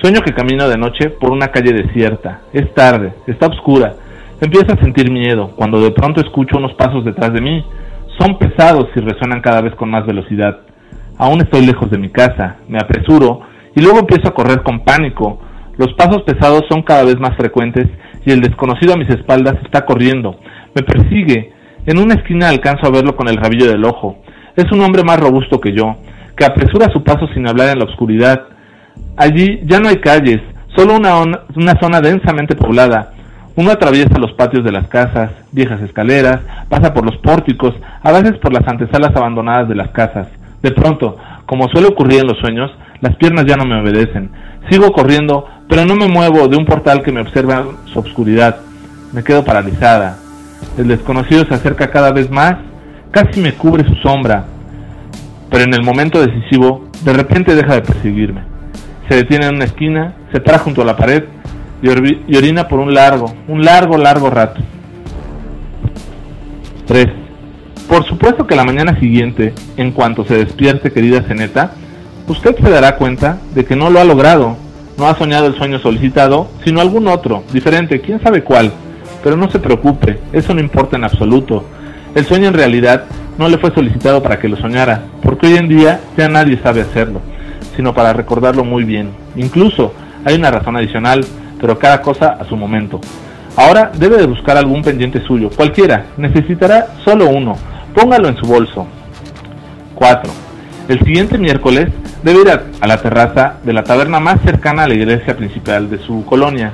Sueño 0.00 0.22
que 0.22 0.34
camino 0.34 0.68
de 0.68 0.76
noche 0.76 1.10
por 1.10 1.30
una 1.30 1.48
calle 1.48 1.72
desierta. 1.72 2.40
Es 2.52 2.74
tarde, 2.74 3.12
está 3.28 3.46
oscura. 3.46 3.94
Empiezo 4.40 4.72
a 4.72 4.82
sentir 4.82 5.08
miedo 5.08 5.52
cuando 5.54 5.80
de 5.80 5.92
pronto 5.92 6.20
escucho 6.20 6.58
unos 6.58 6.74
pasos 6.74 7.04
detrás 7.04 7.32
de 7.32 7.40
mí. 7.40 7.64
Son 8.18 8.38
pesados 8.38 8.88
y 8.96 9.00
resuenan 9.00 9.40
cada 9.40 9.60
vez 9.60 9.74
con 9.76 9.88
más 9.88 10.04
velocidad. 10.04 10.62
Aún 11.18 11.40
estoy 11.40 11.66
lejos 11.66 11.90
de 11.90 11.98
mi 11.98 12.10
casa, 12.10 12.56
me 12.68 12.78
apresuro 12.78 13.40
y 13.74 13.80
luego 13.80 14.00
empiezo 14.00 14.28
a 14.28 14.34
correr 14.34 14.62
con 14.62 14.80
pánico. 14.84 15.40
Los 15.76 15.92
pasos 15.94 16.22
pesados 16.22 16.64
son 16.68 16.82
cada 16.82 17.04
vez 17.04 17.18
más 17.18 17.36
frecuentes 17.36 17.86
y 18.24 18.30
el 18.30 18.40
desconocido 18.40 18.94
a 18.94 18.96
mis 18.96 19.08
espaldas 19.08 19.56
está 19.64 19.84
corriendo. 19.84 20.36
Me 20.74 20.82
persigue. 20.82 21.52
En 21.86 21.98
una 21.98 22.14
esquina 22.14 22.48
alcanzo 22.48 22.86
a 22.86 22.90
verlo 22.90 23.16
con 23.16 23.28
el 23.28 23.36
rabillo 23.36 23.66
del 23.66 23.84
ojo. 23.84 24.18
Es 24.56 24.70
un 24.70 24.80
hombre 24.82 25.02
más 25.02 25.18
robusto 25.18 25.60
que 25.60 25.72
yo, 25.72 25.96
que 26.36 26.44
apresura 26.44 26.92
su 26.92 27.02
paso 27.02 27.26
sin 27.34 27.48
hablar 27.48 27.70
en 27.70 27.78
la 27.78 27.86
oscuridad. 27.86 28.42
Allí 29.16 29.60
ya 29.64 29.80
no 29.80 29.88
hay 29.88 29.96
calles, 29.96 30.40
solo 30.76 30.96
una, 30.96 31.20
una 31.56 31.80
zona 31.80 32.00
densamente 32.00 32.54
poblada. 32.54 33.12
Uno 33.56 33.70
atraviesa 33.70 34.18
los 34.18 34.32
patios 34.32 34.64
de 34.64 34.72
las 34.72 34.88
casas, 34.88 35.30
viejas 35.50 35.80
escaleras, 35.82 36.40
pasa 36.68 36.94
por 36.94 37.04
los 37.04 37.16
pórticos, 37.18 37.74
a 38.02 38.12
veces 38.12 38.38
por 38.38 38.52
las 38.52 38.66
antesalas 38.66 39.14
abandonadas 39.14 39.68
de 39.68 39.74
las 39.74 39.88
casas. 39.88 40.28
De 40.62 40.70
pronto, 40.70 41.16
como 41.46 41.68
suele 41.68 41.88
ocurrir 41.88 42.20
en 42.20 42.28
los 42.28 42.38
sueños, 42.38 42.70
las 43.00 43.16
piernas 43.16 43.44
ya 43.46 43.56
no 43.56 43.64
me 43.64 43.80
obedecen. 43.80 44.30
Sigo 44.70 44.92
corriendo, 44.92 45.46
pero 45.68 45.84
no 45.84 45.96
me 45.96 46.06
muevo 46.06 46.46
de 46.46 46.56
un 46.56 46.64
portal 46.64 47.02
que 47.02 47.12
me 47.12 47.20
observa 47.20 47.64
su 47.86 47.98
obscuridad. 47.98 48.60
Me 49.12 49.24
quedo 49.24 49.44
paralizada. 49.44 50.18
El 50.78 50.88
desconocido 50.88 51.44
se 51.44 51.54
acerca 51.54 51.90
cada 51.90 52.12
vez 52.12 52.30
más, 52.30 52.56
casi 53.10 53.40
me 53.40 53.54
cubre 53.54 53.84
su 53.84 53.94
sombra. 53.96 54.44
Pero 55.50 55.64
en 55.64 55.74
el 55.74 55.82
momento 55.82 56.24
decisivo, 56.24 56.88
de 57.04 57.12
repente 57.12 57.54
deja 57.56 57.74
de 57.74 57.82
perseguirme. 57.82 58.42
Se 59.08 59.16
detiene 59.16 59.46
en 59.46 59.56
una 59.56 59.64
esquina, 59.64 60.14
se 60.32 60.40
para 60.40 60.58
junto 60.58 60.82
a 60.82 60.84
la 60.84 60.96
pared 60.96 61.24
y 61.82 62.36
orina 62.36 62.68
por 62.68 62.78
un 62.78 62.94
largo, 62.94 63.34
un 63.48 63.64
largo, 63.64 63.98
largo 63.98 64.30
rato. 64.30 64.60
3. 66.86 67.21
Por 67.92 68.06
supuesto 68.06 68.46
que 68.46 68.56
la 68.56 68.64
mañana 68.64 68.98
siguiente, 68.98 69.52
en 69.76 69.92
cuanto 69.92 70.24
se 70.24 70.38
despierte, 70.38 70.92
querida 70.92 71.24
Ceneta, 71.24 71.72
usted 72.26 72.56
se 72.56 72.70
dará 72.70 72.96
cuenta 72.96 73.36
de 73.54 73.66
que 73.66 73.76
no 73.76 73.90
lo 73.90 74.00
ha 74.00 74.04
logrado. 74.04 74.56
No 74.96 75.08
ha 75.08 75.18
soñado 75.18 75.46
el 75.46 75.56
sueño 75.56 75.78
solicitado, 75.78 76.48
sino 76.64 76.80
algún 76.80 77.06
otro, 77.06 77.44
diferente, 77.52 78.00
quién 78.00 78.18
sabe 78.22 78.44
cuál. 78.44 78.72
Pero 79.22 79.36
no 79.36 79.50
se 79.50 79.58
preocupe, 79.58 80.20
eso 80.32 80.54
no 80.54 80.60
importa 80.62 80.96
en 80.96 81.04
absoluto. 81.04 81.66
El 82.14 82.24
sueño 82.24 82.48
en 82.48 82.54
realidad 82.54 83.04
no 83.36 83.46
le 83.50 83.58
fue 83.58 83.74
solicitado 83.74 84.22
para 84.22 84.38
que 84.38 84.48
lo 84.48 84.56
soñara, 84.56 85.02
porque 85.22 85.48
hoy 85.48 85.56
en 85.56 85.68
día 85.68 86.00
ya 86.16 86.30
nadie 86.30 86.58
sabe 86.62 86.80
hacerlo, 86.80 87.20
sino 87.76 87.92
para 87.92 88.14
recordarlo 88.14 88.64
muy 88.64 88.84
bien. 88.84 89.10
Incluso 89.36 89.92
hay 90.24 90.36
una 90.36 90.50
razón 90.50 90.78
adicional, 90.78 91.26
pero 91.60 91.78
cada 91.78 92.00
cosa 92.00 92.38
a 92.40 92.46
su 92.46 92.56
momento. 92.56 93.02
Ahora 93.54 93.92
debe 93.98 94.16
de 94.16 94.24
buscar 94.24 94.56
algún 94.56 94.80
pendiente 94.80 95.20
suyo, 95.26 95.50
cualquiera, 95.54 96.06
necesitará 96.16 96.86
solo 97.04 97.28
uno, 97.28 97.58
póngalo 97.94 98.28
en 98.28 98.36
su 98.36 98.46
bolso. 98.46 98.86
4. 99.94 100.32
El 100.88 100.98
siguiente 101.00 101.38
miércoles 101.38 101.88
debe 102.22 102.40
ir 102.42 102.50
a, 102.50 102.86
la 102.86 103.00
terraza 103.00 103.58
de 103.62 103.72
la 103.72 103.84
taberna 103.84 104.20
más 104.20 104.40
cercana 104.42 104.84
a 104.84 104.88
la 104.88 104.94
iglesia 104.94 105.36
principal 105.36 105.88
de 105.90 105.98
su 105.98 106.24
colonia. 106.24 106.72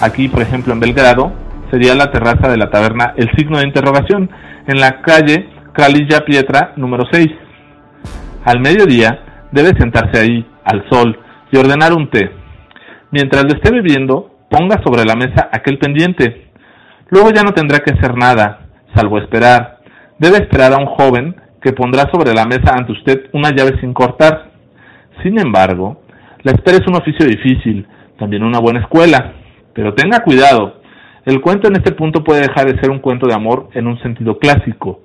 Aquí, 0.00 0.28
por 0.28 0.42
ejemplo, 0.42 0.72
en 0.72 0.80
Belgrado, 0.80 1.32
sería 1.70 1.94
la 1.94 2.10
terraza 2.10 2.48
de 2.48 2.56
la 2.56 2.70
taberna 2.70 3.14
El 3.16 3.30
Signo 3.36 3.58
de 3.58 3.66
Interrogación, 3.66 4.30
en 4.66 4.80
la 4.80 5.02
calle 5.02 5.48
Kralilla 5.72 6.24
Pietra 6.24 6.72
número 6.76 7.04
6. 7.10 7.26
Al 8.44 8.60
mediodía 8.60 9.46
debe 9.52 9.78
sentarse 9.78 10.20
ahí, 10.20 10.46
al 10.64 10.88
sol, 10.90 11.18
y 11.50 11.56
ordenar 11.56 11.92
un 11.92 12.10
té. 12.10 12.30
Mientras 13.10 13.44
lo 13.44 13.54
esté 13.54 13.70
bebiendo, 13.72 14.38
ponga 14.50 14.82
sobre 14.82 15.04
la 15.04 15.16
mesa 15.16 15.48
aquel 15.52 15.78
pendiente. 15.78 16.50
Luego 17.10 17.30
ya 17.30 17.42
no 17.42 17.52
tendrá 17.52 17.80
que 17.80 17.92
hacer 17.92 18.16
nada, 18.16 18.60
salvo 18.94 19.18
esperar. 19.18 19.77
Debe 20.18 20.38
esperar 20.38 20.72
a 20.72 20.78
un 20.78 20.86
joven 20.86 21.36
que 21.62 21.72
pondrá 21.72 22.10
sobre 22.10 22.34
la 22.34 22.44
mesa 22.44 22.74
ante 22.76 22.92
usted 22.92 23.26
una 23.32 23.50
llave 23.50 23.78
sin 23.80 23.92
cortar. 23.92 24.50
Sin 25.22 25.38
embargo, 25.38 26.02
la 26.42 26.52
espera 26.52 26.78
es 26.78 26.86
un 26.86 26.96
oficio 26.96 27.26
difícil, 27.26 27.86
también 28.18 28.42
una 28.42 28.60
buena 28.60 28.80
escuela. 28.80 29.34
Pero 29.72 29.94
tenga 29.94 30.20
cuidado, 30.20 30.80
el 31.24 31.40
cuento 31.40 31.68
en 31.68 31.76
este 31.76 31.92
punto 31.92 32.24
puede 32.24 32.40
dejar 32.40 32.66
de 32.66 32.80
ser 32.80 32.90
un 32.90 33.00
cuento 33.00 33.26
de 33.26 33.34
amor 33.34 33.68
en 33.74 33.86
un 33.86 34.00
sentido 34.00 34.38
clásico, 34.38 35.00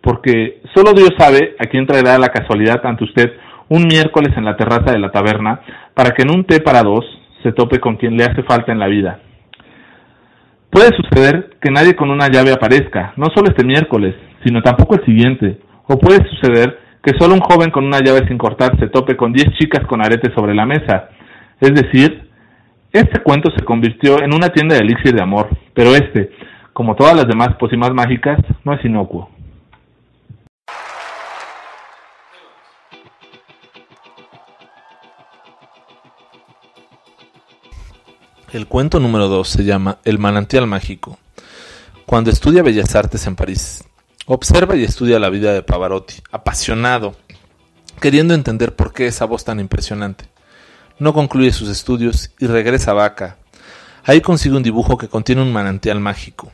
porque 0.00 0.60
solo 0.74 0.92
Dios 0.92 1.10
sabe 1.18 1.56
a 1.58 1.66
quién 1.66 1.86
traerá 1.86 2.18
la 2.18 2.28
casualidad 2.28 2.80
ante 2.84 3.04
usted 3.04 3.32
un 3.68 3.82
miércoles 3.86 4.32
en 4.36 4.44
la 4.44 4.56
terraza 4.56 4.92
de 4.92 5.00
la 5.00 5.10
taberna 5.10 5.60
para 5.94 6.12
que 6.12 6.22
en 6.22 6.30
un 6.30 6.44
té 6.44 6.60
para 6.60 6.82
dos 6.82 7.04
se 7.42 7.52
tope 7.52 7.80
con 7.80 7.96
quien 7.96 8.16
le 8.16 8.24
hace 8.24 8.42
falta 8.44 8.72
en 8.72 8.78
la 8.78 8.86
vida. 8.86 9.20
Puede 10.76 10.94
suceder 10.94 11.56
que 11.58 11.70
nadie 11.70 11.96
con 11.96 12.10
una 12.10 12.28
llave 12.28 12.52
aparezca, 12.52 13.14
no 13.16 13.28
solo 13.34 13.48
este 13.48 13.64
miércoles, 13.64 14.14
sino 14.44 14.60
tampoco 14.60 14.96
el 14.96 15.06
siguiente, 15.06 15.58
o 15.86 15.98
puede 15.98 16.22
suceder 16.28 16.78
que 17.02 17.12
solo 17.18 17.32
un 17.32 17.40
joven 17.40 17.70
con 17.70 17.86
una 17.86 18.00
llave 18.00 18.28
sin 18.28 18.36
cortar 18.36 18.78
se 18.78 18.88
tope 18.88 19.16
con 19.16 19.32
diez 19.32 19.46
chicas 19.58 19.86
con 19.86 20.04
aretes 20.04 20.34
sobre 20.34 20.54
la 20.54 20.66
mesa. 20.66 21.08
Es 21.62 21.72
decir, 21.72 22.28
este 22.92 23.22
cuento 23.22 23.50
se 23.56 23.64
convirtió 23.64 24.22
en 24.22 24.34
una 24.34 24.50
tienda 24.50 24.74
de 24.74 24.82
elixir 24.82 25.14
de 25.14 25.22
amor, 25.22 25.48
pero 25.72 25.94
este, 25.94 26.32
como 26.74 26.94
todas 26.94 27.16
las 27.16 27.26
demás 27.26 27.54
pócimas 27.58 27.94
mágicas, 27.94 28.36
no 28.62 28.74
es 28.74 28.84
inocuo. 28.84 29.30
El 38.52 38.68
cuento 38.68 39.00
número 39.00 39.26
2 39.26 39.48
se 39.48 39.64
llama 39.64 39.98
El 40.04 40.20
manantial 40.20 40.68
mágico. 40.68 41.18
Cuando 42.06 42.30
estudia 42.30 42.62
Bellas 42.62 42.94
Artes 42.94 43.26
en 43.26 43.34
París, 43.34 43.82
observa 44.24 44.76
y 44.76 44.84
estudia 44.84 45.18
la 45.18 45.30
vida 45.30 45.52
de 45.52 45.64
Pavarotti, 45.64 46.22
apasionado, 46.30 47.16
queriendo 48.00 48.34
entender 48.34 48.76
por 48.76 48.92
qué 48.92 49.08
esa 49.08 49.24
voz 49.24 49.44
tan 49.44 49.58
impresionante. 49.58 50.26
No 51.00 51.12
concluye 51.12 51.52
sus 51.52 51.68
estudios 51.68 52.30
y 52.38 52.46
regresa 52.46 52.92
a 52.92 52.94
Vaca. 52.94 53.38
Ahí 54.04 54.20
consigue 54.20 54.56
un 54.56 54.62
dibujo 54.62 54.96
que 54.96 55.08
contiene 55.08 55.42
un 55.42 55.52
manantial 55.52 55.98
mágico. 55.98 56.52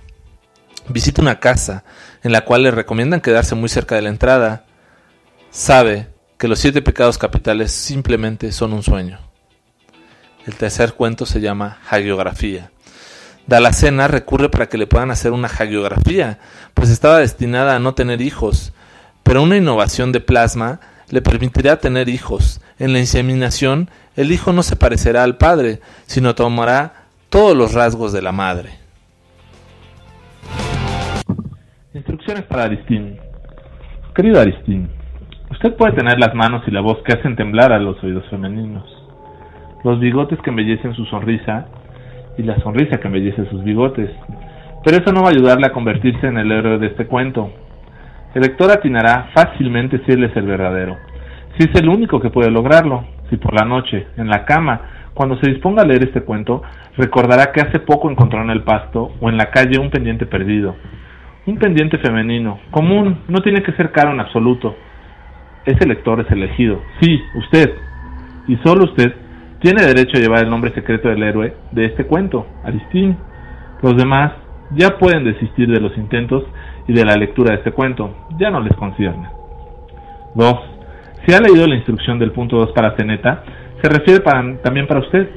Visita 0.88 1.20
una 1.20 1.40
casa 1.40 1.84
en 2.22 2.32
la 2.32 2.46
cual 2.46 2.62
le 2.62 2.70
recomiendan 2.70 3.20
quedarse 3.20 3.54
muy 3.54 3.68
cerca 3.68 3.96
de 3.96 4.02
la 4.02 4.08
entrada. 4.08 4.64
Sabe 5.50 6.08
que 6.38 6.48
los 6.48 6.58
siete 6.58 6.80
pecados 6.80 7.18
capitales 7.18 7.70
simplemente 7.70 8.50
son 8.50 8.72
un 8.72 8.82
sueño. 8.82 9.31
El 10.46 10.56
tercer 10.56 10.94
cuento 10.94 11.24
se 11.24 11.40
llama 11.40 11.78
Hagiografía. 11.88 12.70
Dalacena 13.46 14.08
recurre 14.08 14.48
para 14.48 14.68
que 14.68 14.76
le 14.76 14.88
puedan 14.88 15.12
hacer 15.12 15.30
una 15.32 15.46
hagiografía, 15.46 16.38
pues 16.74 16.90
estaba 16.90 17.18
destinada 17.18 17.76
a 17.76 17.78
no 17.78 17.94
tener 17.94 18.20
hijos, 18.20 18.72
pero 19.22 19.42
una 19.42 19.56
innovación 19.56 20.10
de 20.10 20.20
plasma 20.20 20.80
le 21.10 21.22
permitirá 21.22 21.76
tener 21.78 22.08
hijos. 22.08 22.60
En 22.80 22.92
la 22.92 22.98
inseminación, 22.98 23.88
el 24.16 24.32
hijo 24.32 24.52
no 24.52 24.64
se 24.64 24.74
parecerá 24.74 25.22
al 25.22 25.36
padre, 25.36 25.80
sino 26.06 26.34
tomará 26.34 27.04
todos 27.28 27.56
los 27.56 27.72
rasgos 27.72 28.12
de 28.12 28.22
la 28.22 28.32
madre. 28.32 28.70
Instrucciones 31.94 32.44
para 32.44 32.64
Aristín. 32.64 33.18
Querido 34.14 34.40
Aristín, 34.40 34.90
usted 35.50 35.76
puede 35.76 35.92
tener 35.92 36.18
las 36.18 36.34
manos 36.34 36.62
y 36.66 36.72
la 36.72 36.80
voz 36.80 36.98
que 37.04 37.12
hacen 37.12 37.36
temblar 37.36 37.72
a 37.72 37.78
los 37.78 38.02
oídos 38.02 38.24
femeninos 38.28 39.01
los 39.84 39.98
bigotes 40.00 40.40
que 40.40 40.50
embellecen 40.50 40.94
su 40.94 41.04
sonrisa 41.06 41.66
y 42.38 42.42
la 42.42 42.58
sonrisa 42.60 42.98
que 42.98 43.08
embellece 43.08 43.46
sus 43.50 43.62
bigotes. 43.64 44.10
Pero 44.84 44.96
eso 44.96 45.12
no 45.12 45.22
va 45.22 45.28
a 45.28 45.32
ayudarle 45.32 45.66
a 45.66 45.72
convertirse 45.72 46.26
en 46.26 46.38
el 46.38 46.50
héroe 46.50 46.78
de 46.78 46.88
este 46.88 47.06
cuento. 47.06 47.50
El 48.34 48.42
lector 48.42 48.70
atinará 48.70 49.28
fácilmente 49.34 50.00
si 50.04 50.12
él 50.12 50.24
es 50.24 50.36
el 50.36 50.46
verdadero, 50.46 50.96
si 51.58 51.68
es 51.68 51.80
el 51.80 51.88
único 51.88 52.20
que 52.20 52.30
puede 52.30 52.50
lograrlo, 52.50 53.04
si 53.28 53.36
por 53.36 53.54
la 53.54 53.66
noche, 53.66 54.06
en 54.16 54.28
la 54.28 54.44
cama, 54.44 54.80
cuando 55.14 55.38
se 55.38 55.50
disponga 55.50 55.82
a 55.82 55.86
leer 55.86 56.04
este 56.04 56.22
cuento, 56.22 56.62
recordará 56.96 57.52
que 57.52 57.60
hace 57.60 57.80
poco 57.80 58.10
encontró 58.10 58.42
en 58.42 58.50
el 58.50 58.62
pasto 58.62 59.12
o 59.20 59.28
en 59.28 59.36
la 59.36 59.50
calle 59.50 59.78
un 59.78 59.90
pendiente 59.90 60.26
perdido. 60.26 60.74
Un 61.44 61.58
pendiente 61.58 61.98
femenino, 61.98 62.60
común, 62.70 63.18
no 63.28 63.40
tiene 63.40 63.62
que 63.62 63.72
ser 63.72 63.90
caro 63.92 64.12
en 64.12 64.20
absoluto. 64.20 64.74
Ese 65.66 65.86
lector 65.86 66.20
es 66.20 66.30
elegido, 66.30 66.80
sí, 67.00 67.20
usted, 67.34 67.74
y 68.48 68.56
solo 68.64 68.84
usted 68.84 69.14
tiene 69.62 69.82
derecho 69.84 70.16
a 70.16 70.20
llevar 70.20 70.42
el 70.42 70.50
nombre 70.50 70.74
secreto 70.74 71.08
del 71.08 71.22
héroe 71.22 71.54
de 71.70 71.84
este 71.86 72.04
cuento, 72.04 72.46
Aristín. 72.64 73.16
Los 73.80 73.96
demás 73.96 74.32
ya 74.72 74.98
pueden 74.98 75.24
desistir 75.24 75.70
de 75.70 75.80
los 75.80 75.96
intentos 75.96 76.44
y 76.88 76.92
de 76.92 77.04
la 77.04 77.14
lectura 77.14 77.52
de 77.52 77.58
este 77.58 77.70
cuento, 77.70 78.12
ya 78.38 78.50
no 78.50 78.60
les 78.60 78.74
concierne. 78.74 79.28
2. 80.34 80.54
Si 81.24 81.32
ha 81.32 81.38
leído 81.38 81.66
la 81.68 81.76
instrucción 81.76 82.18
del 82.18 82.32
punto 82.32 82.56
2 82.56 82.72
para 82.72 82.96
Ceneta, 82.96 83.44
se 83.80 83.88
refiere 83.88 84.20
también 84.64 84.88
para 84.88 85.00
usted. 85.00 85.30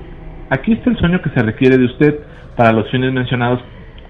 Aquí 0.50 0.74
está 0.74 0.90
el 0.90 0.98
sueño 0.98 1.22
que 1.22 1.30
se 1.30 1.44
requiere 1.44 1.78
de 1.78 1.86
usted 1.86 2.20
para 2.56 2.72
los 2.72 2.90
fines 2.90 3.14
mencionados 3.14 3.60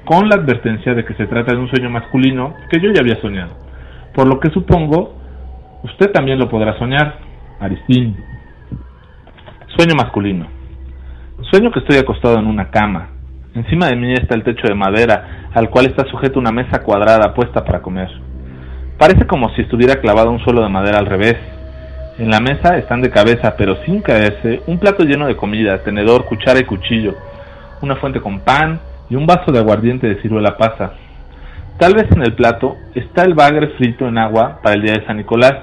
con 0.05 0.29
la 0.29 0.35
advertencia 0.35 0.93
de 0.93 1.03
que 1.03 1.15
se 1.15 1.25
trata 1.25 1.53
de 1.53 1.59
un 1.59 1.69
sueño 1.69 1.89
masculino 1.89 2.53
que 2.69 2.79
yo 2.79 2.89
ya 2.93 3.01
había 3.01 3.19
soñado. 3.19 3.51
Por 4.13 4.27
lo 4.27 4.39
que 4.39 4.49
supongo, 4.51 5.15
usted 5.83 6.11
también 6.11 6.39
lo 6.39 6.47
podrá 6.47 6.77
soñar, 6.77 7.17
Aristín. 7.59 8.15
Sueño 9.75 9.93
masculino. 9.95 10.47
Sueño 11.51 11.69
que 11.69 11.79
estoy 11.79 11.97
acostado 11.97 12.39
en 12.39 12.45
una 12.45 12.69
cama. 12.69 13.09
Encima 13.55 13.87
de 13.87 13.97
mí 13.97 14.13
está 14.13 14.33
el 14.33 14.43
techo 14.43 14.67
de 14.67 14.73
madera, 14.73 15.49
al 15.53 15.69
cual 15.69 15.87
está 15.87 16.05
sujeta 16.05 16.39
una 16.39 16.53
mesa 16.53 16.81
cuadrada 16.81 17.33
puesta 17.33 17.65
para 17.65 17.81
comer. 17.81 18.09
Parece 18.97 19.27
como 19.27 19.49
si 19.49 19.63
estuviera 19.63 19.99
clavado 19.99 20.31
un 20.31 20.39
suelo 20.39 20.61
de 20.61 20.69
madera 20.69 20.99
al 20.99 21.07
revés. 21.07 21.35
En 22.17 22.29
la 22.29 22.39
mesa 22.39 22.77
están 22.77 23.01
de 23.01 23.09
cabeza, 23.09 23.55
pero 23.57 23.75
sin 23.83 24.01
caerse, 24.01 24.61
un 24.67 24.79
plato 24.79 25.03
lleno 25.03 25.27
de 25.27 25.35
comida, 25.35 25.83
tenedor, 25.83 26.23
cuchara 26.23 26.61
y 26.61 26.63
cuchillo, 26.63 27.13
una 27.81 27.97
fuente 27.97 28.21
con 28.21 28.39
pan 28.39 28.79
y 29.09 29.15
un 29.15 29.25
vaso 29.25 29.51
de 29.51 29.59
aguardiente 29.59 30.07
de 30.07 30.21
ciruela 30.21 30.55
pasa. 30.55 30.93
Tal 31.77 31.95
vez 31.95 32.09
en 32.11 32.21
el 32.21 32.33
plato 32.33 32.77
está 32.93 33.23
el 33.23 33.33
bagre 33.33 33.67
frito 33.77 34.07
en 34.07 34.17
agua 34.17 34.61
para 34.63 34.75
el 34.75 34.83
día 34.83 34.93
de 34.93 35.05
San 35.05 35.17
Nicolás. 35.17 35.55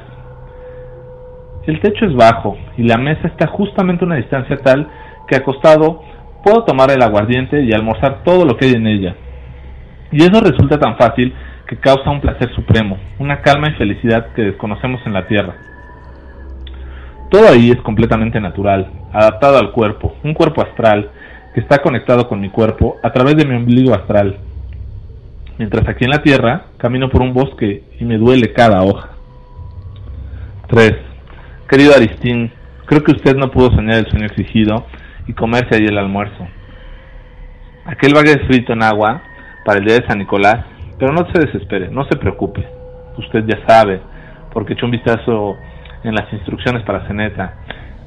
El 1.66 1.81
techo 1.81 2.07
es 2.07 2.14
bajo 2.14 2.57
y 2.76 2.83
la 2.83 2.99
mesa 2.99 3.28
está 3.28 3.47
justamente 3.47 4.04
a 4.04 4.07
una 4.07 4.16
distancia 4.16 4.57
tal 4.57 4.88
que 5.28 5.37
acostado 5.37 6.02
puedo 6.42 6.64
tomar 6.64 6.90
el 6.90 7.02
aguardiente 7.02 7.62
y 7.62 7.73
almorzar 7.73 8.23
todo 8.25 8.45
lo 8.45 8.57
que 8.57 8.66
hay 8.66 8.73
en 8.73 8.87
ella. 8.87 9.14
Y 10.11 10.23
eso 10.23 10.40
resulta 10.40 10.78
tan 10.78 10.97
fácil 10.97 11.33
que 11.66 11.76
causa 11.76 12.11
un 12.11 12.21
placer 12.21 12.52
supremo, 12.54 12.99
una 13.19 13.40
calma 13.40 13.71
y 13.71 13.75
felicidad 13.75 14.33
que 14.35 14.42
desconocemos 14.42 15.00
en 15.07 15.12
la 15.12 15.26
tierra. 15.26 15.54
Todo 17.31 17.49
ahí 17.49 17.71
es 17.71 17.81
completamente 17.81 18.40
natural, 18.40 18.90
adaptado 19.12 19.59
al 19.59 19.71
cuerpo, 19.71 20.16
un 20.23 20.35
cuerpo 20.35 20.62
astral 20.62 21.11
que 21.54 21.61
está 21.61 21.78
conectado 21.78 22.28
con 22.28 22.40
mi 22.40 22.50
cuerpo 22.50 22.97
a 23.02 23.12
través 23.12 23.37
de 23.37 23.47
mi 23.47 23.54
ombligo 23.54 23.95
astral. 23.95 24.38
Mientras 25.59 25.88
aquí 25.88 26.04
en 26.04 26.11
la 26.11 26.23
tierra 26.23 26.64
camino 26.76 27.09
por 27.09 27.23
un 27.23 27.33
bosque 27.33 27.85
y 28.00 28.04
me 28.04 28.19
duele 28.19 28.52
cada 28.52 28.83
hoja. 28.83 29.11
3. 30.69 31.12
Querido 31.73 31.95
Aristín, 31.97 32.52
creo 32.85 33.02
que 33.02 33.12
usted 33.12 33.35
no 33.35 33.50
pudo 33.50 33.71
soñar 33.71 33.97
el 33.97 34.07
sueño 34.11 34.26
exigido 34.26 34.85
y 35.26 35.33
comerse 35.33 35.75
ahí 35.75 35.87
el 35.87 35.97
almuerzo. 35.97 36.47
Aquel 37.87 38.12
baguette 38.12 38.47
frito 38.47 38.75
en 38.75 38.83
agua 38.83 39.23
para 39.64 39.79
el 39.79 39.87
día 39.87 39.95
de 39.95 40.07
San 40.07 40.19
Nicolás, 40.19 40.67
pero 40.99 41.14
no 41.14 41.26
se 41.33 41.41
desespere, 41.41 41.88
no 41.88 42.05
se 42.05 42.19
preocupe. 42.19 42.62
Usted 43.17 43.47
ya 43.47 43.67
sabe, 43.67 44.02
porque 44.52 44.75
echó 44.75 44.85
un 44.85 44.93
vistazo 44.93 45.57
en 46.05 46.14
las 46.14 46.31
instrucciones 46.35 46.83
para 46.83 47.07
Ceneta, 47.07 47.55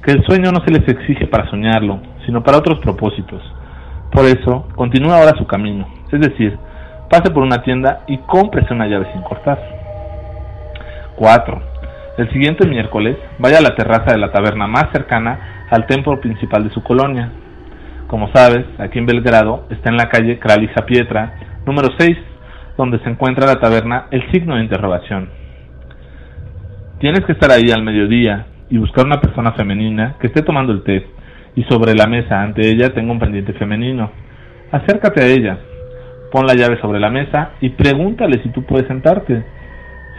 que 0.04 0.12
el 0.12 0.24
sueño 0.26 0.52
no 0.52 0.64
se 0.64 0.72
les 0.72 0.88
exige 0.88 1.26
para 1.26 1.50
soñarlo, 1.50 2.02
sino 2.28 2.44
para 2.44 2.60
otros 2.60 2.78
propósitos. 2.82 3.42
Por 4.12 4.26
eso, 4.26 4.68
continúa 4.76 5.18
ahora 5.18 5.40
su 5.40 5.48
camino, 5.48 5.88
es 6.12 6.20
decir, 6.20 6.56
pase 7.10 7.32
por 7.32 7.42
una 7.42 7.64
tienda 7.64 8.04
y 8.06 8.20
cómprese 8.20 8.76
una 8.76 8.86
llave 8.86 9.12
sin 9.12 9.24
cortar. 9.24 9.58
4. 11.16 11.75
El 12.18 12.32
siguiente 12.32 12.66
miércoles, 12.66 13.18
vaya 13.40 13.58
a 13.58 13.62
la 13.62 13.76
terraza 13.76 14.14
de 14.14 14.18
la 14.18 14.32
taberna 14.32 14.68
más 14.68 14.86
cercana 14.94 15.66
al 15.70 15.86
templo 15.86 16.22
principal 16.22 16.64
de 16.64 16.74
su 16.74 16.82
colonia. 16.82 17.30
Como 18.08 18.32
sabes, 18.32 18.66
aquí 18.78 19.00
en 19.00 19.06
Belgrado 19.06 19.66
está 19.70 19.90
en 19.90 19.98
la 19.98 20.08
calle 20.08 20.40
Kralija 20.40 20.86
Pietra, 20.86 21.34
número 21.66 21.90
6, 21.98 22.18
donde 22.78 23.00
se 23.00 23.10
encuentra 23.10 23.48
la 23.48 23.60
taberna 23.60 24.06
El 24.12 24.32
Signo 24.32 24.56
de 24.56 24.64
Interrogación. 24.64 25.30
Tienes 27.00 27.26
que 27.26 27.34
estar 27.34 27.52
ahí 27.52 27.70
al 27.72 27.84
mediodía 27.84 28.46
y 28.70 28.78
buscar 28.78 29.06
una 29.06 29.20
persona 29.20 29.52
femenina 29.52 30.16
que 30.22 30.28
esté 30.28 30.42
tomando 30.42 30.72
el 30.72 30.84
té 30.84 31.06
y 31.56 31.64
sobre 31.64 31.96
la 31.96 32.08
mesa 32.08 32.42
ante 32.42 32.70
ella 32.70 32.94
tenga 32.94 33.12
un 33.12 33.20
pendiente 33.20 33.52
femenino. 33.54 34.10
Acércate 34.72 35.22
a 35.22 35.28
ella, 35.28 35.58
pon 36.32 36.46
la 36.46 36.54
llave 36.54 36.80
sobre 36.80 37.02
la 37.02 37.10
mesa 37.10 37.52
y 37.60 37.72
pregúntale 37.72 38.42
si 38.42 38.50
tú 38.50 38.64
puedes 38.64 38.88
sentarte. 38.88 39.44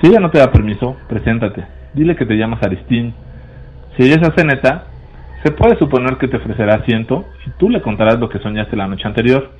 Si 0.00 0.08
ella 0.08 0.20
no 0.20 0.30
te 0.30 0.38
da 0.38 0.52
permiso, 0.52 0.96
preséntate. 1.08 1.64
Dile 1.96 2.14
que 2.14 2.26
te 2.26 2.36
llamas 2.36 2.62
Aristín. 2.62 3.14
Si 3.96 4.02
ella 4.02 4.20
es 4.20 4.44
neta, 4.44 4.84
se 5.42 5.50
puede 5.50 5.78
suponer 5.78 6.18
que 6.18 6.28
te 6.28 6.36
ofrecerá 6.36 6.74
asiento 6.74 7.24
y 7.46 7.50
tú 7.58 7.70
le 7.70 7.80
contarás 7.80 8.20
lo 8.20 8.28
que 8.28 8.38
soñaste 8.38 8.76
la 8.76 8.86
noche 8.86 9.08
anterior. 9.08 9.52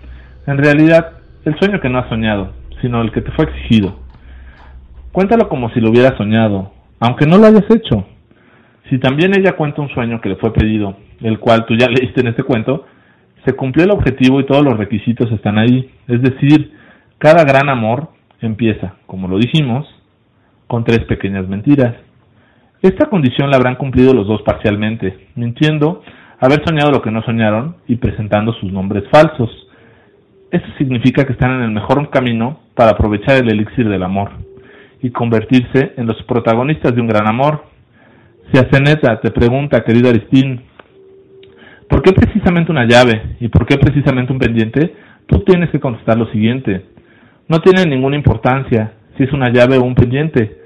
En 0.47 0.59
realidad, 0.59 1.13
el 1.47 1.59
sueño 1.59 1.81
que 1.81 1.89
no 1.89 1.99
has 1.99 2.11
soñado, 2.11 2.53
sino 2.83 3.01
el 3.01 3.11
que 3.11 3.23
te 3.23 3.33
fue 3.33 3.47
exigido. 3.47 3.99
Cuéntalo 5.13 5.49
como 5.49 5.71
si 5.71 5.81
lo 5.81 5.89
hubieras 5.89 6.15
soñado, 6.19 6.73
aunque 7.01 7.27
no 7.27 7.39
lo 7.39 7.47
hayas 7.47 7.65
hecho. 7.71 8.07
Si 8.91 8.99
también 8.99 9.33
ella 9.35 9.57
cuenta 9.57 9.81
un 9.81 9.89
sueño 9.89 10.21
que 10.21 10.29
le 10.29 10.37
fue 10.37 10.53
pedido, 10.53 10.95
el 11.23 11.39
cual 11.39 11.65
tú 11.65 11.75
ya 11.75 11.87
leíste 11.89 12.21
en 12.21 12.27
este 12.27 12.43
cuento, 12.43 12.85
se 13.47 13.55
cumplió 13.55 13.87
el 13.87 13.93
objetivo 13.93 14.41
y 14.41 14.47
todos 14.47 14.63
los 14.63 14.77
requisitos 14.77 15.33
están 15.33 15.57
ahí. 15.57 15.91
Es 16.07 16.21
decir, 16.21 16.75
cada 17.17 17.45
gran 17.45 17.71
amor 17.71 18.11
empieza, 18.43 18.97
como 19.07 19.27
lo 19.27 19.39
dijimos, 19.39 19.89
con 20.67 20.85
tres 20.85 21.03
pequeñas 21.07 21.49
mentiras. 21.49 21.95
Esta 22.83 23.09
condición 23.09 23.51
la 23.51 23.57
habrán 23.57 23.77
cumplido 23.77 24.13
los 24.13 24.27
dos 24.27 24.43
parcialmente, 24.43 25.29
mintiendo, 25.35 26.03
haber 26.39 26.63
soñado 26.65 26.91
lo 26.91 27.03
que 27.03 27.11
no 27.11 27.23
soñaron 27.23 27.77
y 27.89 27.97
presentando 27.97 28.53
sus 28.55 28.71
nombres 28.71 29.05
falsos. 29.11 29.51
Esto 30.51 30.69
significa 30.79 31.25
que 31.25 31.33
están 31.33 31.53
en 31.53 31.63
el 31.63 31.71
mejor 31.71 32.11
camino 32.11 32.61
para 32.75 32.91
aprovechar 32.91 33.37
el 33.37 33.51
elixir 33.51 33.89
del 33.89 34.03
amor 34.03 34.31
y 35.03 35.11
convertirse 35.11 35.95
en 35.97 36.07
los 36.07 36.23
protagonistas 36.25 36.95
de 36.95 37.01
un 37.01 37.09
gran 37.09 37.27
amor. 37.27 37.65
Si 38.53 38.59
Aceneta 38.59 39.21
te 39.21 39.31
pregunta, 39.31 39.83
querido 39.83 40.11
Aristín, 40.11 40.63
¿por 41.89 42.03
qué 42.03 42.13
precisamente 42.13 42.71
una 42.71 42.87
llave 42.87 43.37
y 43.41 43.49
por 43.49 43.67
qué 43.67 43.79
precisamente 43.79 44.33
un 44.33 44.39
pendiente? 44.39 44.95
Tú 45.27 45.41
tienes 45.41 45.71
que 45.71 45.81
contestar 45.81 46.17
lo 46.19 46.27
siguiente. 46.27 46.85
No 47.49 47.61
tiene 47.61 47.87
ninguna 47.87 48.17
importancia 48.17 48.93
si 49.17 49.25
es 49.25 49.33
una 49.33 49.51
llave 49.51 49.79
o 49.79 49.83
un 49.83 49.95
pendiente. 49.95 50.66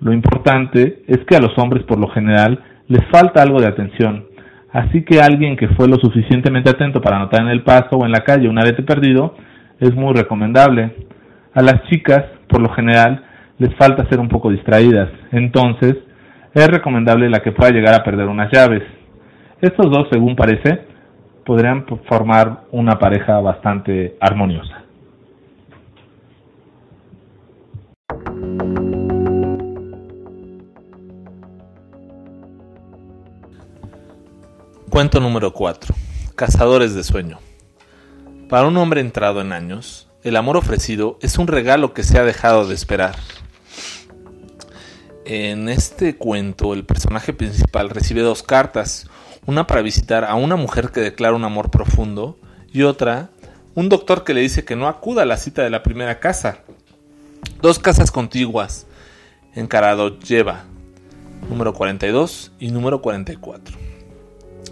Lo 0.00 0.12
importante 0.12 1.02
es 1.06 1.18
que 1.26 1.36
a 1.36 1.40
los 1.40 1.56
hombres 1.58 1.84
por 1.84 1.98
lo 1.98 2.08
general 2.08 2.62
les 2.88 3.04
falta 3.10 3.42
algo 3.42 3.60
de 3.60 3.68
atención. 3.68 4.26
Así 4.72 5.02
que 5.04 5.20
alguien 5.20 5.56
que 5.56 5.68
fue 5.68 5.88
lo 5.88 5.96
suficientemente 5.96 6.70
atento 6.70 7.00
para 7.00 7.18
notar 7.18 7.40
en 7.42 7.48
el 7.48 7.62
paso 7.62 7.96
o 7.96 8.04
en 8.04 8.12
la 8.12 8.20
calle 8.20 8.48
un 8.48 8.58
arete 8.58 8.82
perdido 8.82 9.34
es 9.80 9.94
muy 9.94 10.14
recomendable. 10.14 10.94
A 11.54 11.62
las 11.62 11.82
chicas, 11.84 12.24
por 12.48 12.60
lo 12.60 12.68
general, 12.74 13.24
les 13.58 13.74
falta 13.76 14.08
ser 14.08 14.20
un 14.20 14.28
poco 14.28 14.50
distraídas. 14.50 15.08
Entonces, 15.32 15.96
es 16.52 16.68
recomendable 16.68 17.30
la 17.30 17.40
que 17.40 17.52
pueda 17.52 17.72
llegar 17.72 17.94
a 17.94 18.04
perder 18.04 18.28
unas 18.28 18.52
llaves. 18.52 18.82
Estos 19.60 19.90
dos, 19.90 20.08
según 20.10 20.36
parece, 20.36 20.84
podrían 21.44 21.86
formar 22.08 22.64
una 22.72 22.98
pareja 22.98 23.40
bastante 23.40 24.16
armoniosa. 24.20 24.85
Cuento 34.96 35.20
número 35.20 35.52
4. 35.52 35.94
Cazadores 36.36 36.94
de 36.94 37.04
sueño. 37.04 37.38
Para 38.48 38.66
un 38.66 38.78
hombre 38.78 39.02
entrado 39.02 39.42
en 39.42 39.52
años, 39.52 40.08
el 40.22 40.36
amor 40.36 40.56
ofrecido 40.56 41.18
es 41.20 41.36
un 41.36 41.48
regalo 41.48 41.92
que 41.92 42.02
se 42.02 42.18
ha 42.18 42.24
dejado 42.24 42.66
de 42.66 42.74
esperar. 42.74 43.14
En 45.26 45.68
este 45.68 46.16
cuento, 46.16 46.72
el 46.72 46.86
personaje 46.86 47.34
principal 47.34 47.90
recibe 47.90 48.22
dos 48.22 48.42
cartas, 48.42 49.06
una 49.44 49.66
para 49.66 49.82
visitar 49.82 50.24
a 50.24 50.34
una 50.34 50.56
mujer 50.56 50.88
que 50.92 51.02
declara 51.02 51.36
un 51.36 51.44
amor 51.44 51.70
profundo 51.70 52.38
y 52.72 52.84
otra, 52.84 53.28
un 53.74 53.90
doctor 53.90 54.24
que 54.24 54.32
le 54.32 54.40
dice 54.40 54.64
que 54.64 54.76
no 54.76 54.88
acuda 54.88 55.24
a 55.24 55.26
la 55.26 55.36
cita 55.36 55.62
de 55.62 55.68
la 55.68 55.82
primera 55.82 56.20
casa. 56.20 56.60
Dos 57.60 57.78
casas 57.78 58.10
contiguas, 58.10 58.86
encarado 59.54 60.18
lleva, 60.20 60.64
número 61.50 61.74
42 61.74 62.52
y 62.58 62.70
número 62.70 63.02
44. 63.02 63.85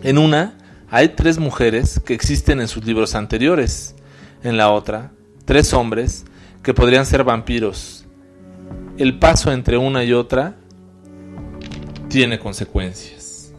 En 0.05 0.19
una 0.19 0.53
hay 0.91 1.09
tres 1.09 1.41
mujeres 1.41 1.99
que 1.99 2.15
existen 2.15 2.61
en 2.61 2.69
sus 2.69 2.85
libros 2.85 3.17
anteriores, 3.17 3.97
en 4.45 4.57
la 4.57 4.71
otra, 4.71 5.11
tres 5.45 5.75
hombres 5.75 6.25
que 6.63 6.75
podrían 6.75 7.07
ser 7.07 7.25
vampiros 7.25 8.05
el 8.97 9.19
paso 9.19 9.51
entre 9.51 9.77
una 9.77 10.05
y 10.05 10.13
otra 10.13 10.55
tiene 12.09 12.39
consecuencias. 12.39 13.53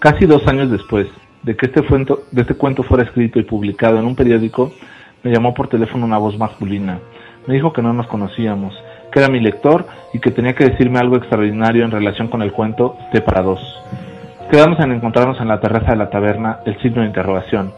Casi 0.00 0.26
dos 0.26 0.46
años 0.48 0.70
después 0.70 1.06
de 1.44 1.56
que 1.56 1.66
este, 1.66 1.82
cuento, 1.82 2.24
de 2.32 2.42
este 2.42 2.54
cuento 2.54 2.82
fuera 2.82 3.04
escrito 3.04 3.38
y 3.38 3.44
publicado 3.44 3.98
en 3.98 4.06
un 4.06 4.16
periódico, 4.16 4.72
me 5.22 5.30
llamó 5.30 5.54
por 5.54 5.68
teléfono 5.68 6.04
una 6.04 6.18
voz 6.18 6.36
masculina. 6.36 6.98
Me 7.46 7.54
dijo 7.54 7.72
que 7.72 7.82
no 7.82 7.92
nos 7.92 8.08
conocíamos, 8.08 8.74
era 9.20 9.28
mi 9.28 9.40
lector 9.40 9.86
y 10.12 10.20
que 10.20 10.30
tenía 10.30 10.54
que 10.54 10.68
decirme 10.68 10.98
algo 10.98 11.16
extraordinario 11.16 11.84
en 11.84 11.90
relación 11.90 12.28
con 12.28 12.42
el 12.42 12.52
cuento 12.52 12.96
T 13.12 13.20
para 13.20 13.42
dos. 13.42 13.60
Quedamos 14.50 14.78
en 14.80 14.92
encontrarnos 14.92 15.40
en 15.40 15.48
la 15.48 15.60
terraza 15.60 15.90
de 15.90 15.96
la 15.96 16.10
taberna, 16.10 16.60
el 16.64 16.78
signo 16.80 17.02
de 17.02 17.08
interrogación. 17.08 17.72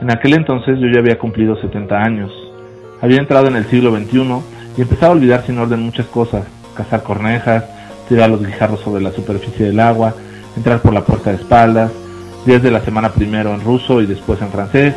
En 0.00 0.10
aquel 0.10 0.34
entonces 0.34 0.78
yo 0.78 0.86
ya 0.86 1.00
había 1.00 1.18
cumplido 1.18 1.56
70 1.56 2.00
años. 2.00 2.32
Había 3.00 3.18
entrado 3.18 3.48
en 3.48 3.56
el 3.56 3.64
siglo 3.64 3.96
XXI 3.96 4.42
y 4.76 4.82
empezaba 4.82 5.12
a 5.12 5.16
olvidar 5.16 5.42
sin 5.44 5.58
orden 5.58 5.82
muchas 5.82 6.06
cosas, 6.06 6.44
cazar 6.76 7.02
cornejas, 7.02 7.64
tirar 8.08 8.30
los 8.30 8.44
guijarros 8.44 8.80
sobre 8.80 9.02
la 9.02 9.10
superficie 9.10 9.66
del 9.66 9.80
agua, 9.80 10.14
entrar 10.56 10.80
por 10.80 10.92
la 10.92 11.04
puerta 11.04 11.30
de 11.30 11.36
espaldas, 11.36 11.90
días 12.46 12.62
de 12.62 12.70
la 12.70 12.80
semana 12.80 13.10
primero 13.10 13.52
en 13.52 13.60
ruso 13.60 14.00
y 14.00 14.06
después 14.06 14.40
en 14.40 14.50
francés, 14.50 14.94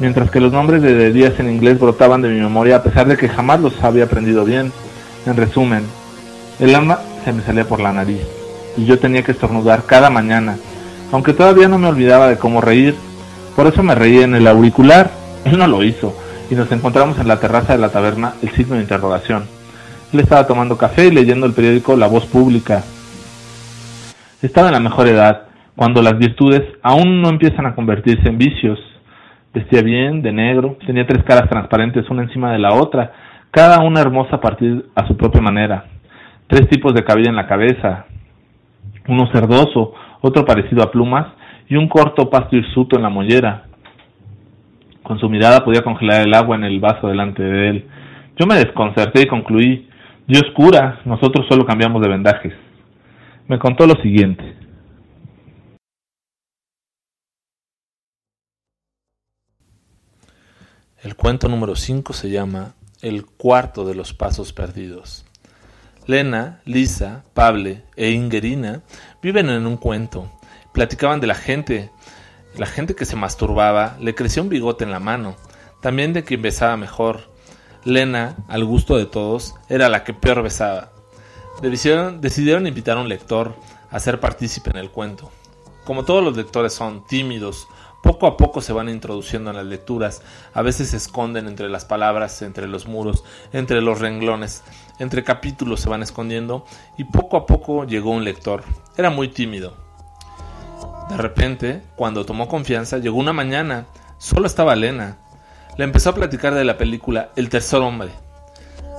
mientras 0.00 0.30
que 0.30 0.40
los 0.40 0.52
nombres 0.52 0.82
de 0.82 1.12
días 1.12 1.38
en 1.38 1.50
inglés 1.50 1.78
brotaban 1.78 2.22
de 2.22 2.28
mi 2.28 2.40
memoria 2.40 2.76
a 2.76 2.82
pesar 2.82 3.06
de 3.06 3.16
que 3.16 3.28
jamás 3.28 3.60
los 3.60 3.82
había 3.84 4.04
aprendido 4.04 4.44
bien. 4.44 4.72
En 5.26 5.36
resumen, 5.36 5.84
el 6.58 6.74
alma 6.74 6.98
se 7.24 7.32
me 7.32 7.42
salía 7.42 7.64
por 7.64 7.80
la 7.80 7.92
nariz 7.92 8.20
y 8.76 8.86
yo 8.86 8.98
tenía 8.98 9.22
que 9.22 9.32
estornudar 9.32 9.84
cada 9.84 10.10
mañana, 10.10 10.56
aunque 11.12 11.32
todavía 11.32 11.68
no 11.68 11.78
me 11.78 11.88
olvidaba 11.88 12.28
de 12.28 12.38
cómo 12.38 12.60
reír. 12.60 12.94
Por 13.56 13.66
eso 13.66 13.82
me 13.82 13.94
reí 13.94 14.18
en 14.18 14.34
el 14.34 14.46
auricular. 14.46 15.10
Él 15.44 15.58
no 15.58 15.66
lo 15.66 15.82
hizo 15.82 16.14
y 16.50 16.54
nos 16.54 16.70
encontramos 16.72 17.18
en 17.18 17.28
la 17.28 17.40
terraza 17.40 17.72
de 17.72 17.78
la 17.78 17.90
taberna 17.90 18.34
El 18.42 18.50
signo 18.50 18.76
de 18.76 18.82
interrogación. 18.82 19.44
Él 20.12 20.20
estaba 20.20 20.46
tomando 20.46 20.76
café 20.76 21.06
y 21.06 21.10
leyendo 21.10 21.46
el 21.46 21.52
periódico 21.52 21.96
La 21.96 22.08
Voz 22.08 22.26
Pública. 22.26 22.82
Estaba 24.42 24.68
en 24.68 24.74
la 24.74 24.80
mejor 24.80 25.06
edad, 25.06 25.42
cuando 25.76 26.02
las 26.02 26.18
virtudes 26.18 26.62
aún 26.82 27.20
no 27.20 27.28
empiezan 27.28 27.66
a 27.66 27.74
convertirse 27.74 28.28
en 28.28 28.38
vicios. 28.38 28.78
Vestía 29.52 29.82
bien, 29.82 30.22
de 30.22 30.32
negro, 30.32 30.76
tenía 30.86 31.06
tres 31.06 31.24
caras 31.24 31.48
transparentes 31.48 32.08
una 32.10 32.22
encima 32.22 32.52
de 32.52 32.58
la 32.58 32.74
otra, 32.74 33.12
cada 33.50 33.80
una 33.80 34.00
hermosa 34.00 34.36
a 34.36 34.40
partir 34.40 34.86
a 34.94 35.06
su 35.06 35.16
propia 35.16 35.40
manera. 35.40 35.86
Tres 36.46 36.68
tipos 36.68 36.94
de 36.94 37.04
cabello 37.04 37.28
en 37.28 37.36
la 37.36 37.46
cabeza, 37.46 38.06
uno 39.08 39.30
cerdoso, 39.32 39.92
otro 40.20 40.44
parecido 40.44 40.82
a 40.82 40.90
plumas 40.90 41.26
y 41.68 41.76
un 41.76 41.88
corto 41.88 42.28
pasto 42.30 42.56
hirsuto 42.56 42.96
en 42.96 43.02
la 43.02 43.08
mollera. 43.08 43.64
Con 45.02 45.18
su 45.18 45.28
mirada 45.28 45.64
podía 45.64 45.82
congelar 45.82 46.26
el 46.26 46.34
agua 46.34 46.56
en 46.56 46.64
el 46.64 46.80
vaso 46.80 47.08
delante 47.08 47.42
de 47.42 47.68
él. 47.68 47.88
Yo 48.38 48.46
me 48.46 48.56
desconcerté 48.56 49.22
y 49.22 49.26
concluí, 49.26 49.88
Dios 50.26 50.44
cura, 50.54 51.00
nosotros 51.04 51.46
solo 51.48 51.64
cambiamos 51.64 52.00
de 52.02 52.08
vendajes. 52.08 52.54
Me 53.48 53.58
contó 53.58 53.86
lo 53.86 53.94
siguiente. 54.00 54.56
El 61.02 61.16
cuento 61.16 61.48
número 61.48 61.74
5 61.74 62.12
se 62.12 62.30
llama 62.30 62.74
El 63.02 63.26
cuarto 63.26 63.84
de 63.84 63.94
los 63.94 64.12
pasos 64.12 64.52
perdidos. 64.52 65.24
Lena, 66.06 66.60
Lisa, 66.64 67.24
Pable 67.34 67.84
e 67.96 68.10
Ingerina 68.10 68.82
viven 69.22 69.48
en 69.48 69.66
un 69.66 69.76
cuento. 69.76 70.30
Platicaban 70.72 71.20
de 71.20 71.26
la 71.26 71.34
gente 71.34 71.90
la 72.56 72.66
gente 72.66 72.94
que 72.94 73.04
se 73.04 73.16
masturbaba 73.16 73.96
le 74.00 74.14
crecía 74.14 74.42
un 74.42 74.48
bigote 74.48 74.84
en 74.84 74.90
la 74.90 75.00
mano, 75.00 75.36
también 75.80 76.12
de 76.12 76.24
quien 76.24 76.42
besaba 76.42 76.76
mejor. 76.76 77.30
Lena, 77.84 78.36
al 78.48 78.64
gusto 78.64 78.96
de 78.96 79.06
todos, 79.06 79.54
era 79.68 79.88
la 79.88 80.04
que 80.04 80.12
peor 80.12 80.42
besaba. 80.42 80.92
Decidieron, 81.62 82.20
decidieron 82.20 82.66
invitar 82.66 82.98
a 82.98 83.00
un 83.00 83.08
lector 83.08 83.54
a 83.90 84.00
ser 84.00 84.20
partícipe 84.20 84.70
en 84.70 84.76
el 84.76 84.90
cuento. 84.90 85.30
Como 85.84 86.04
todos 86.04 86.22
los 86.22 86.36
lectores 86.36 86.72
son 86.72 87.06
tímidos, 87.06 87.66
poco 88.02 88.26
a 88.26 88.36
poco 88.36 88.60
se 88.60 88.72
van 88.72 88.88
introduciendo 88.88 89.50
en 89.50 89.56
las 89.56 89.66
lecturas, 89.66 90.22
a 90.54 90.62
veces 90.62 90.90
se 90.90 90.96
esconden 90.96 91.46
entre 91.46 91.68
las 91.68 91.84
palabras, 91.84 92.42
entre 92.42 92.66
los 92.66 92.86
muros, 92.86 93.24
entre 93.52 93.80
los 93.82 94.00
renglones, 94.00 94.62
entre 94.98 95.24
capítulos 95.24 95.80
se 95.80 95.88
van 95.88 96.02
escondiendo 96.02 96.64
y 96.96 97.04
poco 97.04 97.36
a 97.36 97.46
poco 97.46 97.84
llegó 97.84 98.10
un 98.10 98.24
lector. 98.24 98.64
Era 98.96 99.10
muy 99.10 99.28
tímido. 99.28 99.74
De 101.10 101.16
repente, 101.16 101.82
cuando 101.96 102.24
tomó 102.24 102.48
confianza, 102.48 102.98
llegó 102.98 103.18
una 103.18 103.32
mañana, 103.32 103.86
solo 104.18 104.46
estaba 104.46 104.76
Lena. 104.76 105.18
Le 105.76 105.84
empezó 105.84 106.10
a 106.10 106.14
platicar 106.14 106.54
de 106.54 106.64
la 106.64 106.78
película 106.78 107.30
El 107.36 107.48
tercer 107.48 107.80
hombre. 107.80 108.10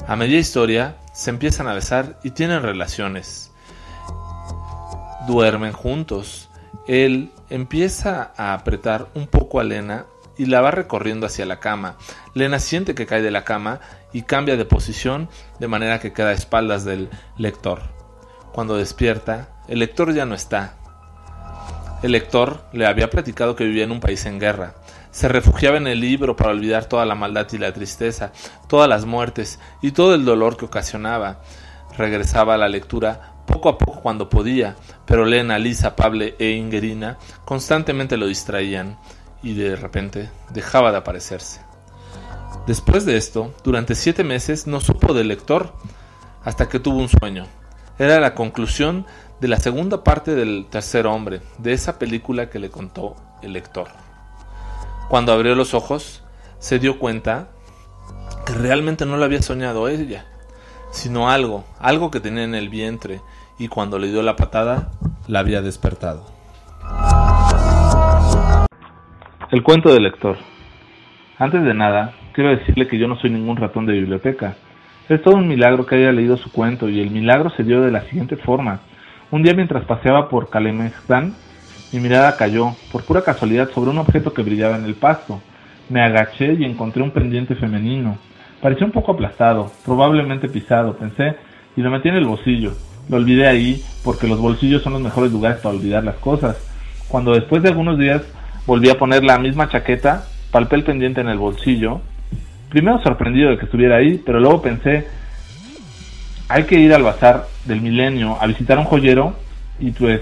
A 0.08 0.16
media 0.16 0.40
historia, 0.40 0.98
se 1.14 1.30
empiezan 1.30 1.68
a 1.68 1.74
besar 1.74 2.20
y 2.24 2.32
tienen 2.32 2.64
relaciones. 2.64 3.52
Duermen 5.28 5.72
juntos. 5.72 6.50
Él 6.88 7.32
empieza 7.52 8.32
a 8.38 8.54
apretar 8.54 9.10
un 9.14 9.28
poco 9.28 9.60
a 9.60 9.64
Lena 9.64 10.06
y 10.38 10.46
la 10.46 10.62
va 10.62 10.72
recorriendo 10.72 11.28
hacia 11.28 11.46
la 11.46 11.60
cama. 11.60 11.98
Lena 12.34 12.60
siente 12.60 12.96
que 12.96 13.06
cae 13.06 13.22
de 13.22 13.30
la 13.30 13.44
cama 13.44 13.82
y 14.14 14.24
cambia 14.24 14.56
de 14.56 14.66
posición 14.66 15.30
de 15.60 15.68
manera 15.68 16.00
que 16.00 16.14
queda 16.14 16.30
a 16.30 16.34
espaldas 16.34 16.86
del 16.86 17.10
lector. 17.38 17.82
Cuando 18.54 18.78
despierta, 18.78 19.50
el 19.68 19.80
lector 19.80 20.14
ya 20.14 20.26
no 20.26 20.34
está. 20.34 20.76
El 22.02 22.14
lector 22.14 22.64
le 22.72 22.88
había 22.88 23.10
platicado 23.10 23.56
que 23.56 23.66
vivía 23.66 23.84
en 23.84 23.92
un 23.92 24.00
país 24.00 24.26
en 24.26 24.40
guerra. 24.40 24.76
Se 25.12 25.28
refugiaba 25.28 25.78
en 25.78 25.88
el 25.88 26.00
libro 26.00 26.38
para 26.38 26.52
olvidar 26.52 26.86
toda 26.86 27.06
la 27.06 27.16
maldad 27.16 27.48
y 27.52 27.58
la 27.58 27.74
tristeza, 27.74 28.32
todas 28.68 28.88
las 28.88 29.06
muertes 29.06 29.60
y 29.82 29.92
todo 29.92 30.16
el 30.16 30.24
dolor 30.24 30.56
que 30.56 30.66
ocasionaba. 30.66 31.42
Regresaba 31.98 32.54
a 32.54 32.58
la 32.58 32.70
lectura 32.70 33.31
poco 33.46 33.70
a 33.70 33.78
poco 33.78 34.02
cuando 34.02 34.30
podía, 34.30 34.76
pero 35.06 35.26
Lena, 35.26 35.60
Lisa, 35.60 35.96
Pable 35.96 36.36
e 36.40 36.52
Ingerina 36.52 37.18
constantemente 37.46 38.18
lo 38.18 38.28
distraían 38.28 38.98
y 39.44 39.54
de 39.54 39.76
repente 39.76 40.30
dejaba 40.52 40.92
de 40.92 40.98
aparecerse. 40.98 41.62
Después 42.68 43.06
de 43.06 43.18
esto, 43.18 43.54
durante 43.64 43.96
siete 43.96 44.24
meses 44.24 44.68
no 44.68 44.80
supo 44.80 45.14
del 45.14 45.30
lector 45.30 45.74
hasta 46.44 46.70
que 46.70 46.80
tuvo 46.80 47.00
un 47.00 47.10
sueño. 47.10 47.46
Era 47.98 48.20
la 48.20 48.36
conclusión 48.36 49.06
de 49.40 49.48
la 49.48 49.60
segunda 49.60 50.04
parte 50.04 50.36
del 50.36 50.68
tercer 50.70 51.08
hombre, 51.08 51.42
de 51.58 51.74
esa 51.74 51.98
película 51.98 52.50
que 52.50 52.60
le 52.60 52.70
contó 52.70 53.16
el 53.42 53.54
lector. 53.54 53.90
Cuando 55.10 55.34
abrió 55.34 55.56
los 55.56 55.74
ojos, 55.74 56.24
se 56.60 56.80
dio 56.80 57.00
cuenta 57.00 57.50
que 58.46 58.54
realmente 58.54 59.06
no 59.06 59.18
lo 59.18 59.26
había 59.26 59.42
soñado 59.42 59.88
ella, 59.88 60.26
sino 60.92 61.30
algo, 61.30 61.66
algo 61.80 62.12
que 62.12 62.20
tenía 62.20 62.44
en 62.44 62.56
el 62.56 62.70
vientre, 62.70 63.22
y 63.58 63.68
cuando 63.68 64.00
le 64.00 64.12
dio 64.12 64.22
la 64.22 64.36
patada, 64.36 64.92
la 65.28 65.40
había 65.40 65.62
despertado. 65.62 66.26
El 69.52 69.64
cuento 69.64 69.94
del 69.94 70.04
lector. 70.04 70.38
Antes 71.38 71.64
de 71.64 71.74
nada, 71.74 72.14
quiero 72.34 72.52
decirle 72.52 72.88
que 72.88 72.98
yo 72.98 73.08
no 73.08 73.18
soy 73.20 73.32
ningún 73.32 73.58
ratón 73.58 73.86
de 73.86 73.94
biblioteca. 73.94 74.56
Es 75.10 75.22
todo 75.22 75.36
un 75.36 75.48
milagro 75.48 75.86
que 75.86 75.96
haya 75.96 76.12
leído 76.12 76.38
su 76.38 76.52
cuento 76.52 76.88
y 76.88 77.02
el 77.02 77.10
milagro 77.10 77.50
se 77.50 77.64
dio 77.64 77.82
de 77.82 77.92
la 77.92 78.02
siguiente 78.04 78.38
forma. 78.38 78.80
Un 79.32 79.44
día 79.44 79.54
mientras 79.54 79.84
paseaba 79.86 80.30
por 80.30 80.50
Kalemestán, 80.50 81.34
mi 81.92 82.00
mirada 82.00 82.38
cayó, 82.38 82.76
por 82.92 83.04
pura 83.04 83.22
casualidad, 83.24 83.70
sobre 83.72 83.90
un 83.90 83.98
objeto 83.98 84.34
que 84.34 84.44
brillaba 84.44 84.78
en 84.78 84.86
el 84.86 84.96
pasto. 84.96 85.42
Me 85.90 86.02
agaché 86.02 86.54
y 86.54 86.64
encontré 86.64 87.04
un 87.04 87.12
pendiente 87.12 87.56
femenino. 87.56 88.18
Parecía 88.62 88.86
un 88.86 88.92
poco 88.92 89.14
aplastado, 89.14 89.72
probablemente 89.84 90.48
pisado, 90.48 90.96
pensé, 90.96 91.36
y 91.76 91.82
lo 91.82 91.90
metí 91.90 92.10
en 92.10 92.16
el 92.16 92.26
bolsillo. 92.26 92.74
Lo 93.10 93.18
olvidé 93.18 93.48
ahí 93.48 93.84
porque 94.04 94.28
los 94.28 94.40
bolsillos 94.40 94.84
son 94.84 94.94
los 94.94 95.02
mejores 95.02 95.32
lugares 95.32 95.58
para 95.58 95.76
olvidar 95.76 96.04
las 96.04 96.16
cosas. 96.16 96.58
Cuando 97.08 97.34
después 97.34 97.64
de 97.64 97.70
algunos 97.70 97.98
días 97.98 98.22
volví 98.68 98.90
a 98.90 98.98
poner 98.98 99.24
la 99.24 99.40
misma 99.40 99.68
chaqueta, 99.68 100.26
palpé 100.52 100.76
el 100.76 100.84
pendiente 100.84 101.22
en 101.22 101.30
el 101.30 101.38
bolsillo. 101.38 102.02
Primero 102.70 103.02
sorprendido 103.02 103.50
de 103.50 103.58
que 103.58 103.66
estuviera 103.66 103.98
ahí, 103.98 104.22
pero 104.24 104.40
luego 104.40 104.62
pensé, 104.62 105.08
hay 106.48 106.66
que 106.66 106.80
ir 106.80 106.94
al 106.94 107.04
bazar 107.04 107.48
del 107.66 107.82
milenio 107.82 108.38
a 108.40 108.46
visitar 108.46 108.78
un 108.78 108.86
joyero 108.86 109.36
y 109.80 109.92
pues 109.92 110.22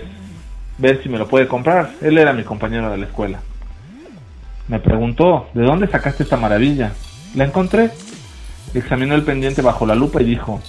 ver 0.77 1.03
si 1.03 1.09
me 1.09 1.17
lo 1.17 1.27
puede 1.27 1.47
comprar. 1.47 1.91
Él 2.01 2.17
era 2.17 2.33
mi 2.33 2.43
compañero 2.43 2.89
de 2.89 2.97
la 2.97 3.05
escuela. 3.05 3.39
Me 4.67 4.79
preguntó, 4.79 5.49
¿de 5.53 5.63
dónde 5.63 5.87
sacaste 5.87 6.23
esta 6.23 6.37
maravilla? 6.37 6.93
La 7.35 7.45
encontré. 7.45 7.91
Examinó 8.73 9.15
el 9.15 9.23
pendiente 9.23 9.61
bajo 9.61 9.85
la 9.85 9.95
lupa 9.95 10.21
y 10.21 10.25
dijo, 10.25 10.61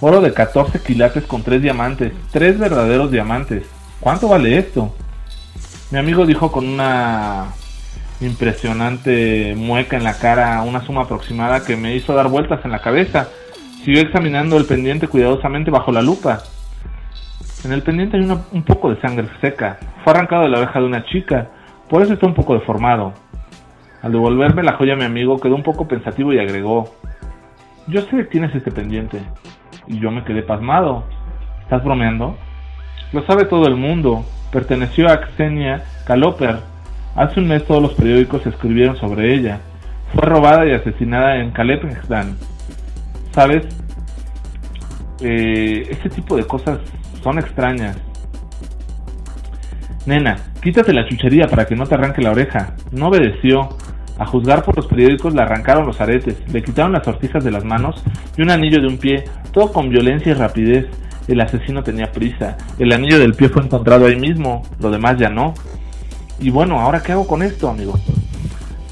oro 0.00 0.20
de 0.20 0.32
14 0.32 0.80
quilates 0.80 1.24
con 1.24 1.42
tres 1.42 1.62
diamantes, 1.62 2.12
tres 2.30 2.58
verdaderos 2.58 3.10
diamantes. 3.10 3.64
¿Cuánto 4.00 4.28
vale 4.28 4.58
esto? 4.58 4.94
Mi 5.90 5.98
amigo 5.98 6.24
dijo 6.26 6.50
con 6.50 6.66
una 6.66 7.48
impresionante 8.20 9.54
mueca 9.56 9.96
en 9.96 10.04
la 10.04 10.18
cara 10.18 10.62
una 10.62 10.84
suma 10.86 11.02
aproximada 11.02 11.64
que 11.64 11.76
me 11.76 11.94
hizo 11.94 12.14
dar 12.14 12.28
vueltas 12.28 12.64
en 12.64 12.70
la 12.70 12.80
cabeza. 12.80 13.28
Siguió 13.84 14.02
examinando 14.02 14.56
el 14.56 14.64
pendiente 14.64 15.08
cuidadosamente 15.08 15.70
bajo 15.70 15.92
la 15.92 16.02
lupa. 16.02 16.42
En 17.64 17.72
el 17.72 17.82
pendiente 17.82 18.16
hay 18.16 18.24
un 18.24 18.62
poco 18.64 18.90
de 18.90 19.00
sangre 19.00 19.28
seca. 19.40 19.78
Fue 20.02 20.12
arrancado 20.12 20.42
de 20.42 20.48
la 20.48 20.58
oreja 20.58 20.80
de 20.80 20.86
una 20.86 21.04
chica, 21.04 21.48
por 21.88 22.02
eso 22.02 22.14
está 22.14 22.26
un 22.26 22.34
poco 22.34 22.54
deformado. 22.54 23.12
Al 24.02 24.12
devolverme 24.12 24.62
la 24.62 24.76
joya 24.76 24.94
a 24.94 24.96
mi 24.96 25.04
amigo 25.04 25.38
quedó 25.38 25.54
un 25.54 25.62
poco 25.62 25.86
pensativo 25.86 26.32
y 26.32 26.38
agregó, 26.38 26.92
yo 27.86 28.00
sé 28.02 28.16
que 28.16 28.24
tienes 28.24 28.54
este 28.54 28.70
pendiente. 28.70 29.20
Y 29.86 29.98
yo 29.98 30.10
me 30.10 30.24
quedé 30.24 30.42
pasmado. 30.42 31.04
¿Estás 31.62 31.82
bromeando? 31.84 32.36
Lo 33.12 33.24
sabe 33.26 33.44
todo 33.44 33.66
el 33.66 33.76
mundo. 33.76 34.24
Perteneció 34.50 35.08
a 35.08 35.20
Xenia 35.36 35.84
Kaloper. 36.06 36.60
Hace 37.14 37.40
un 37.40 37.48
mes 37.48 37.64
todos 37.66 37.82
los 37.82 37.94
periódicos 37.94 38.46
escribieron 38.46 38.96
sobre 38.96 39.34
ella. 39.34 39.60
Fue 40.14 40.26
robada 40.26 40.66
y 40.66 40.72
asesinada 40.72 41.36
en 41.36 41.50
Kalepenstan. 41.50 42.36
¿Sabes? 43.32 43.66
Eh, 45.20 45.88
este 45.90 46.10
tipo 46.10 46.36
de 46.36 46.44
cosas 46.44 46.78
son 47.22 47.38
extrañas. 47.38 47.96
Nena, 50.04 50.36
quítate 50.60 50.92
la 50.92 51.06
chuchería 51.08 51.46
para 51.46 51.64
que 51.64 51.76
no 51.76 51.86
te 51.86 51.94
arranque 51.94 52.22
la 52.22 52.32
oreja. 52.32 52.74
No 52.90 53.08
obedeció. 53.08 53.68
A 54.22 54.26
juzgar 54.26 54.62
por 54.62 54.76
los 54.76 54.86
periódicos 54.86 55.34
le 55.34 55.42
arrancaron 55.42 55.84
los 55.84 56.00
aretes, 56.00 56.36
le 56.52 56.62
quitaron 56.62 56.92
las 56.92 57.04
sortijas 57.04 57.42
de 57.42 57.50
las 57.50 57.64
manos 57.64 58.04
y 58.36 58.42
un 58.42 58.50
anillo 58.50 58.80
de 58.80 58.86
un 58.86 58.96
pie, 58.96 59.24
todo 59.50 59.72
con 59.72 59.90
violencia 59.90 60.30
y 60.30 60.34
rapidez. 60.34 60.86
El 61.26 61.40
asesino 61.40 61.82
tenía 61.82 62.12
prisa. 62.12 62.56
El 62.78 62.92
anillo 62.92 63.18
del 63.18 63.34
pie 63.34 63.48
fue 63.48 63.64
encontrado 63.64 64.06
ahí 64.06 64.14
mismo, 64.14 64.62
lo 64.78 64.92
demás 64.92 65.18
ya 65.18 65.28
no. 65.28 65.54
Y 66.38 66.50
bueno, 66.50 66.78
¿ahora 66.78 67.02
qué 67.02 67.10
hago 67.10 67.26
con 67.26 67.42
esto, 67.42 67.68
amigo? 67.68 67.98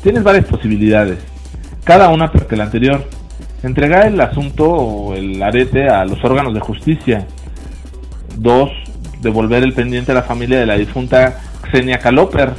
Tienes 0.02 0.24
varias 0.24 0.46
posibilidades, 0.46 1.20
cada 1.84 2.08
una 2.08 2.32
peor 2.32 2.48
que 2.48 2.56
la 2.56 2.64
anterior. 2.64 3.04
Entregar 3.62 4.08
el 4.08 4.20
asunto 4.20 4.68
o 4.68 5.14
el 5.14 5.40
arete 5.40 5.88
a 5.88 6.04
los 6.06 6.24
órganos 6.24 6.54
de 6.54 6.60
justicia. 6.60 7.24
Dos, 8.36 8.68
devolver 9.20 9.62
el 9.62 9.74
pendiente 9.74 10.10
a 10.10 10.16
la 10.16 10.22
familia 10.22 10.58
de 10.58 10.66
la 10.66 10.76
difunta 10.76 11.38
Xenia 11.70 11.98
Caloper, 11.98 12.50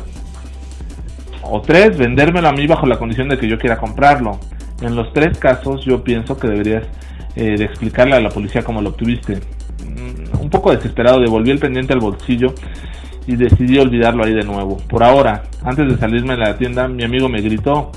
o 1.52 1.62
tres, 1.62 1.98
vendérmelo 1.98 2.48
a 2.48 2.54
mí 2.54 2.66
bajo 2.66 2.86
la 2.86 2.98
condición 2.98 3.28
de 3.28 3.38
que 3.38 3.48
yo 3.48 3.58
quiera 3.58 3.78
comprarlo. 3.78 4.40
En 4.82 4.96
los 4.96 5.12
tres 5.14 5.38
casos 5.38 5.84
yo 5.86 6.04
pienso 6.04 6.38
que 6.38 6.48
deberías 6.48 6.84
eh, 7.36 7.58
de 7.58 7.66
explicarle 7.66 8.16
a 8.16 8.22
la 8.22 8.30
policía 8.30 8.64
cómo 8.64 8.82
lo 8.82 8.90
obtuviste. 8.90 9.36
Mm, 9.86 10.42
un 10.42 10.50
poco 10.50 10.72
desesperado 10.72 11.20
devolví 11.20 11.52
el 11.52 11.60
pendiente 11.60 11.94
al 11.94 12.00
bolsillo 12.00 12.54
y 13.28 13.36
decidí 13.36 13.78
olvidarlo 13.78 14.24
ahí 14.24 14.34
de 14.34 14.44
nuevo. 14.44 14.78
Por 14.78 15.04
ahora, 15.04 15.44
antes 15.64 15.88
de 15.88 15.98
salirme 15.98 16.34
de 16.34 16.40
la 16.40 16.58
tienda, 16.58 16.88
mi 16.88 17.04
amigo 17.04 17.30
me 17.30 17.42
gritó, 17.42 17.92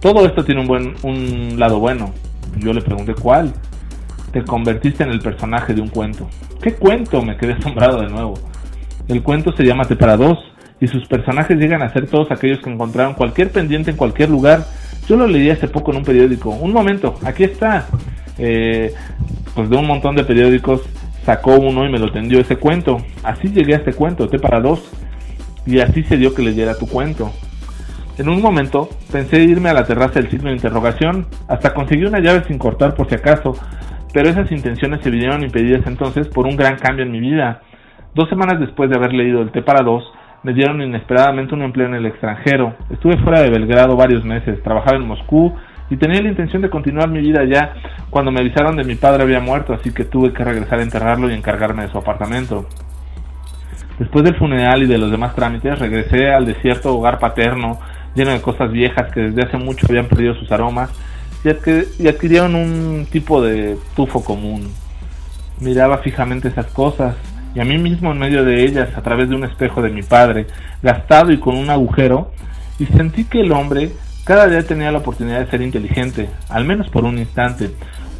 todo 0.00 0.26
esto 0.26 0.44
tiene 0.44 0.62
un, 0.62 0.66
buen, 0.66 0.94
un 1.02 1.58
lado 1.58 1.78
bueno. 1.78 2.12
Yo 2.58 2.72
le 2.72 2.80
pregunté 2.80 3.14
cuál. 3.14 3.52
Te 4.32 4.42
convertiste 4.42 5.04
en 5.04 5.10
el 5.10 5.20
personaje 5.20 5.74
de 5.74 5.80
un 5.80 5.88
cuento. 5.88 6.28
¿Qué 6.60 6.74
cuento? 6.74 7.22
Me 7.22 7.36
quedé 7.36 7.52
asombrado 7.52 8.00
de 8.00 8.08
nuevo. 8.08 8.34
El 9.08 9.22
cuento 9.22 9.52
se 9.52 9.64
llama 9.64 9.84
Te 9.84 9.96
para 9.96 10.16
dos 10.16 10.38
y 10.84 10.88
sus 10.88 11.06
personajes 11.06 11.56
llegan 11.56 11.80
a 11.80 11.90
ser 11.94 12.06
todos 12.06 12.30
aquellos 12.30 12.60
que 12.60 12.70
encontraron 12.70 13.14
cualquier 13.14 13.50
pendiente 13.50 13.90
en 13.90 13.96
cualquier 13.96 14.28
lugar. 14.28 14.66
Yo 15.08 15.16
lo 15.16 15.26
leí 15.26 15.48
hace 15.48 15.66
poco 15.66 15.92
en 15.92 15.98
un 15.98 16.04
periódico. 16.04 16.50
Un 16.50 16.74
momento, 16.74 17.14
aquí 17.24 17.44
está. 17.44 17.86
Eh, 18.36 18.92
pues 19.54 19.70
de 19.70 19.76
un 19.76 19.86
montón 19.86 20.14
de 20.14 20.24
periódicos 20.24 20.82
sacó 21.24 21.56
uno 21.56 21.86
y 21.86 21.90
me 21.90 21.98
lo 21.98 22.12
tendió 22.12 22.38
ese 22.38 22.56
cuento. 22.56 22.98
Así 23.22 23.48
llegué 23.48 23.72
a 23.74 23.78
este 23.78 23.94
cuento, 23.94 24.28
T 24.28 24.38
para 24.38 24.60
dos. 24.60 24.92
Y 25.64 25.80
así 25.80 26.02
se 26.02 26.18
dio 26.18 26.34
que 26.34 26.42
leyera 26.42 26.76
tu 26.76 26.86
cuento. 26.86 27.32
En 28.18 28.28
un 28.28 28.42
momento 28.42 28.90
pensé 29.10 29.42
irme 29.42 29.70
a 29.70 29.74
la 29.74 29.84
terraza 29.84 30.20
del 30.20 30.30
signo 30.30 30.50
de 30.50 30.56
interrogación, 30.56 31.26
hasta 31.48 31.72
conseguí 31.72 32.04
una 32.04 32.20
llave 32.20 32.44
sin 32.46 32.58
cortar 32.58 32.94
por 32.94 33.08
si 33.08 33.14
acaso, 33.14 33.56
pero 34.12 34.28
esas 34.28 34.52
intenciones 34.52 35.00
se 35.02 35.10
vinieron 35.10 35.42
impedidas 35.42 35.84
entonces 35.86 36.28
por 36.28 36.46
un 36.46 36.56
gran 36.56 36.76
cambio 36.76 37.06
en 37.06 37.10
mi 37.10 37.20
vida. 37.20 37.62
Dos 38.14 38.28
semanas 38.28 38.60
después 38.60 38.88
de 38.88 38.96
haber 38.96 39.12
leído 39.14 39.42
el 39.42 39.50
T 39.50 39.62
para 39.62 39.82
dos, 39.82 40.04
me 40.44 40.52
dieron 40.52 40.80
inesperadamente 40.82 41.54
un 41.54 41.62
empleo 41.62 41.88
en 41.88 41.94
el 41.94 42.06
extranjero. 42.06 42.76
Estuve 42.90 43.16
fuera 43.18 43.40
de 43.40 43.50
Belgrado 43.50 43.96
varios 43.96 44.24
meses, 44.24 44.62
trabajaba 44.62 44.98
en 44.98 45.06
Moscú 45.06 45.54
y 45.90 45.96
tenía 45.96 46.20
la 46.20 46.28
intención 46.28 46.62
de 46.62 46.70
continuar 46.70 47.08
mi 47.08 47.20
vida 47.20 47.40
allá 47.40 47.74
cuando 48.10 48.30
me 48.30 48.40
avisaron 48.40 48.76
de 48.76 48.84
mi 48.84 48.94
padre 48.94 49.22
había 49.22 49.40
muerto, 49.40 49.72
así 49.72 49.92
que 49.92 50.04
tuve 50.04 50.32
que 50.32 50.44
regresar 50.44 50.78
a 50.78 50.82
enterrarlo 50.82 51.30
y 51.30 51.34
encargarme 51.34 51.84
de 51.84 51.88
su 51.90 51.98
apartamento. 51.98 52.66
Después 53.98 54.24
del 54.24 54.36
funeral 54.36 54.82
y 54.82 54.86
de 54.86 54.98
los 54.98 55.10
demás 55.10 55.34
trámites, 55.34 55.78
regresé 55.78 56.30
al 56.30 56.44
desierto 56.44 56.94
hogar 56.94 57.18
paterno, 57.18 57.78
lleno 58.14 58.32
de 58.32 58.42
cosas 58.42 58.70
viejas 58.70 59.12
que 59.12 59.20
desde 59.20 59.42
hace 59.42 59.56
mucho 59.56 59.86
habían 59.88 60.06
perdido 60.06 60.34
sus 60.34 60.50
aromas 60.52 60.90
y, 61.44 62.06
adquirieron 62.06 62.54
un 62.54 63.06
tipo 63.10 63.40
de 63.40 63.78
tufo 63.96 64.22
común. 64.22 64.68
Miraba 65.60 65.98
fijamente 65.98 66.48
esas 66.48 66.66
cosas 66.66 67.16
y 67.54 67.60
a 67.60 67.64
mí 67.64 67.78
mismo 67.78 68.12
en 68.12 68.18
medio 68.18 68.44
de 68.44 68.64
ellas, 68.64 68.88
a 68.96 69.02
través 69.02 69.28
de 69.28 69.36
un 69.36 69.44
espejo 69.44 69.80
de 69.82 69.90
mi 69.90 70.02
padre, 70.02 70.46
gastado 70.82 71.32
y 71.32 71.38
con 71.38 71.56
un 71.56 71.70
agujero, 71.70 72.32
y 72.78 72.86
sentí 72.86 73.24
que 73.24 73.40
el 73.40 73.52
hombre 73.52 73.92
cada 74.24 74.48
día 74.48 74.66
tenía 74.66 74.90
la 74.90 74.98
oportunidad 74.98 75.40
de 75.40 75.50
ser 75.50 75.60
inteligente, 75.62 76.28
al 76.48 76.64
menos 76.64 76.88
por 76.88 77.04
un 77.04 77.18
instante, 77.18 77.70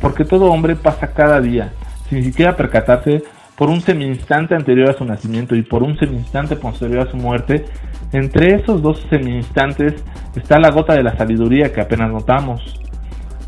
porque 0.00 0.24
todo 0.24 0.52
hombre 0.52 0.76
pasa 0.76 1.12
cada 1.12 1.40
día, 1.40 1.72
sin 2.08 2.22
siquiera 2.22 2.56
percatarse 2.56 3.22
por 3.56 3.70
un 3.70 3.80
semi-instante 3.80 4.54
anterior 4.54 4.90
a 4.90 4.98
su 4.98 5.04
nacimiento 5.04 5.54
y 5.54 5.62
por 5.62 5.82
un 5.82 5.96
semi-instante 5.98 6.56
posterior 6.56 7.06
a 7.06 7.10
su 7.10 7.16
muerte, 7.16 7.64
entre 8.12 8.54
esos 8.54 8.82
dos 8.82 9.00
semi-instantes 9.08 9.94
está 10.36 10.58
la 10.58 10.70
gota 10.70 10.94
de 10.94 11.02
la 11.02 11.16
sabiduría 11.16 11.72
que 11.72 11.80
apenas 11.80 12.10
notamos. 12.10 12.80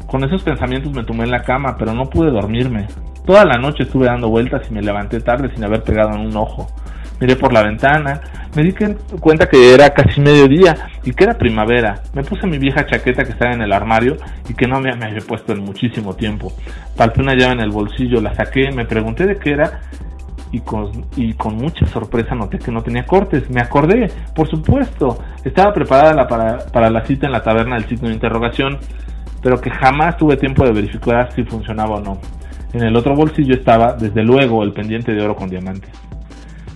Con 0.07 0.25
esos 0.25 0.43
pensamientos 0.43 0.93
me 0.93 1.05
tomé 1.05 1.25
en 1.25 1.33
la 1.33 1.43
cama, 1.43 1.77
pero 1.77 1.93
no 1.93 2.09
pude 2.09 2.31
dormirme. 2.31 2.87
Toda 3.27 3.45
la 3.45 3.59
noche 3.59 3.83
estuve 3.83 4.07
dando 4.07 4.29
vueltas 4.29 4.63
y 4.71 4.73
me 4.75 4.81
levanté 4.81 5.21
tarde 5.21 5.51
sin 5.53 5.65
haber 5.65 5.83
pegado 5.83 6.15
en 6.15 6.21
un 6.21 6.37
ojo. 6.37 6.69
Miré 7.21 7.35
por 7.35 7.53
la 7.53 7.65
ventana, 7.65 8.21
me 8.55 8.63
di 8.63 8.73
cuenta 9.21 9.49
que 9.49 9.75
era 9.75 9.91
casi 9.91 10.21
mediodía 10.21 10.91
y 11.03 11.13
que 11.13 11.25
era 11.25 11.37
primavera. 11.37 12.03
Me 12.13 12.23
puse 12.23 12.47
mi 12.47 12.59
vieja 12.59 12.87
chaqueta 12.87 13.25
que 13.25 13.33
estaba 13.33 13.53
en 13.53 13.63
el 13.63 13.73
armario 13.73 14.17
y 14.49 14.55
que 14.55 14.69
no 14.69 14.81
me, 14.81 14.91
había 14.91 15.21
puesto 15.27 15.53
en 15.53 15.65
muchísimo 15.65 16.15
tiempo. 16.15 16.53
Palpé 16.97 17.21
una 17.21 17.35
llave 17.35 17.55
en 17.55 17.61
el 17.61 17.71
bolsillo, 17.71 18.21
la 18.21 18.33
saqué, 18.35 18.71
me 18.71 18.85
pregunté 18.85 19.27
de 19.27 19.39
qué 19.39 19.53
era 19.53 19.81
y 20.53 20.61
con, 20.61 21.57
mucha 21.57 21.85
sorpresa 21.87 22.37
noté 22.37 22.59
que 22.59 22.71
no 22.71 22.83
tenía 22.83 23.05
cortes. 23.05 23.51
Me 23.51 23.61
acordé, 23.61 24.09
por 24.37 24.49
supuesto. 24.49 25.19
Estaba 25.45 25.73
preparada 25.73 26.29
para, 26.29 26.59
para 26.67 26.91
la 26.91 27.05
cita 27.05 27.27
en 27.27 27.33
la 27.33 27.43
taberna 27.43 27.75
del 27.75 27.89
signo 27.89 28.09
de 28.09 28.15
interrogación, 28.15 28.79
pero 29.43 29.61
que 29.61 29.71
jamás 29.71 30.17
tuve 30.17 30.37
tiempo 30.37 30.65
de 30.65 30.73
verificar 30.73 31.33
si 31.33 31.43
funcionaba 31.43 31.97
o 31.97 32.01
no. 32.01 32.36
En 32.77 32.83
el 32.83 32.95
otro 32.95 33.15
bolsillo 33.15 33.55
estaba, 33.55 33.95
desde 33.95 34.23
luego, 34.23 34.63
el 34.63 34.75
pendiente 34.75 35.15
de 35.15 35.25
oro 35.25 35.35
con 35.35 35.49
diamantes. 35.49 35.91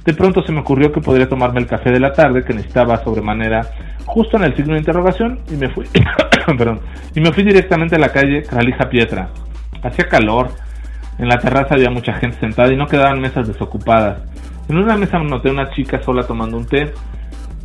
De 0.03 0.15
pronto 0.15 0.43
se 0.43 0.51
me 0.51 0.61
ocurrió 0.61 0.91
que 0.91 1.03
podría 1.03 1.29
tomarme 1.29 1.61
el 1.61 1.67
café 1.67 1.91
de 1.91 2.01
la 2.01 2.15
tarde 2.15 2.43
que 2.43 2.55
necesitaba 2.55 3.05
sobremanera 3.05 3.61
justo 4.07 4.39
en 4.39 4.45
el 4.45 4.57
signo 4.57 4.73
de 4.73 4.79
interrogación 4.79 5.41
y 5.53 5.57
me 5.57 5.69
fui, 5.69 5.85
perdón, 6.57 6.81
y 7.15 7.21
me 7.21 7.31
fui 7.33 7.45
directamente 7.45 7.97
a 7.97 7.99
la 7.99 8.09
calle 8.09 8.45
Calija 8.45 8.89
Pietra. 8.89 9.29
Hacía 9.83 10.09
calor, 10.09 10.53
en 11.19 11.29
la 11.29 11.39
terraza 11.39 11.75
había 11.75 11.91
mucha 11.91 12.15
gente 12.15 12.41
sentada 12.41 12.73
y 12.73 12.79
no 12.79 12.87
quedaban 12.87 13.21
mesas 13.21 13.47
desocupadas. 13.47 14.23
En 14.71 14.79
una 14.79 14.97
mesa 14.97 15.19
noté 15.19 15.51
una 15.51 15.71
chica 15.73 16.03
sola 16.03 16.23
tomando 16.23 16.57
un 16.57 16.65
té. 16.65 16.95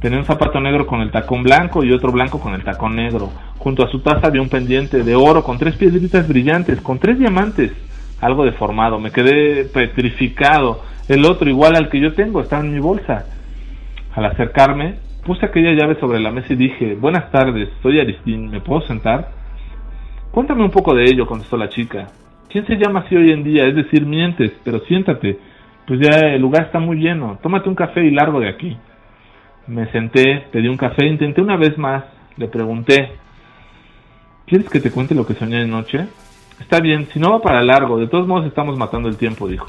Tenía 0.02 0.20
un 0.20 0.26
zapato 0.26 0.60
negro 0.60 0.86
con 0.86 1.00
el 1.00 1.10
tacón 1.10 1.42
blanco 1.42 1.86
y 1.86 1.94
otro 1.94 2.12
blanco 2.12 2.42
con 2.42 2.54
el 2.54 2.66
tacón 2.66 2.98
negro. 2.98 3.30
Junto 3.60 3.86
a 3.86 3.90
su 3.90 4.02
taza 4.02 4.28
había 4.28 4.42
un 4.42 4.50
pendiente 4.50 5.04
de 5.04 5.16
oro 5.16 5.42
con 5.42 5.58
tres 5.58 5.78
piedritas 5.78 6.28
brillantes, 6.28 6.82
con 6.82 7.00
tres 7.00 7.18
diamantes 7.18 7.72
algo 8.26 8.46
deformado, 8.46 9.00
me 9.00 9.12
quedé 9.12 9.66
petrificado. 9.66 10.82
El 11.08 11.26
otro, 11.26 11.50
igual 11.50 11.76
al 11.76 11.90
que 11.90 12.00
yo 12.00 12.14
tengo, 12.14 12.42
estaba 12.42 12.64
en 12.64 12.74
mi 12.74 12.80
bolsa. 12.80 13.26
Al 14.14 14.26
acercarme, 14.26 14.96
puse 15.26 15.46
aquella 15.46 15.72
llave 15.74 16.00
sobre 16.00 16.20
la 16.20 16.32
mesa 16.32 16.54
y 16.54 16.56
dije, 16.56 16.96
buenas 16.96 17.32
tardes, 17.32 17.70
soy 17.82 18.00
Aristín, 18.00 18.50
¿me 18.50 18.62
puedo 18.62 18.82
sentar? 18.82 19.32
Cuéntame 20.32 20.64
un 20.64 20.72
poco 20.72 20.94
de 20.94 21.04
ello, 21.04 21.26
contestó 21.26 21.58
la 21.58 21.70
chica. 21.70 22.08
¿Quién 22.50 22.66
se 22.68 22.78
llama 22.78 23.02
así 23.02 23.16
hoy 23.16 23.32
en 23.32 23.44
día? 23.44 23.66
Es 23.66 23.76
decir, 23.76 24.06
mientes, 24.06 24.52
pero 24.64 24.80
siéntate, 24.82 25.40
pues 25.88 26.00
ya 26.00 26.20
el 26.20 26.42
lugar 26.42 26.66
está 26.66 26.80
muy 26.80 26.98
lleno, 26.98 27.40
tómate 27.42 27.70
un 27.70 27.76
café 27.76 28.04
y 28.04 28.12
largo 28.12 28.40
de 28.40 28.50
aquí. 28.50 28.78
Me 29.68 29.92
senté, 29.92 30.46
pedí 30.52 30.68
un 30.68 30.78
café, 30.78 31.06
intenté 31.06 31.42
una 31.42 31.58
vez 31.58 31.78
más, 31.78 32.04
le 32.38 32.48
pregunté, 32.48 33.12
¿quieres 34.46 34.70
que 34.70 34.80
te 34.80 34.92
cuente 34.92 35.16
lo 35.16 35.26
que 35.26 35.34
soñé 35.34 35.62
anoche? 35.62 36.08
Está 36.60 36.80
bien, 36.80 37.08
si 37.14 37.20
no 37.20 37.32
va 37.32 37.42
para 37.42 37.64
largo, 37.64 37.98
de 37.98 38.08
todos 38.08 38.28
modos 38.28 38.46
estamos 38.46 38.78
matando 38.78 39.10
el 39.10 39.18
tiempo, 39.18 39.48
dijo. 39.48 39.68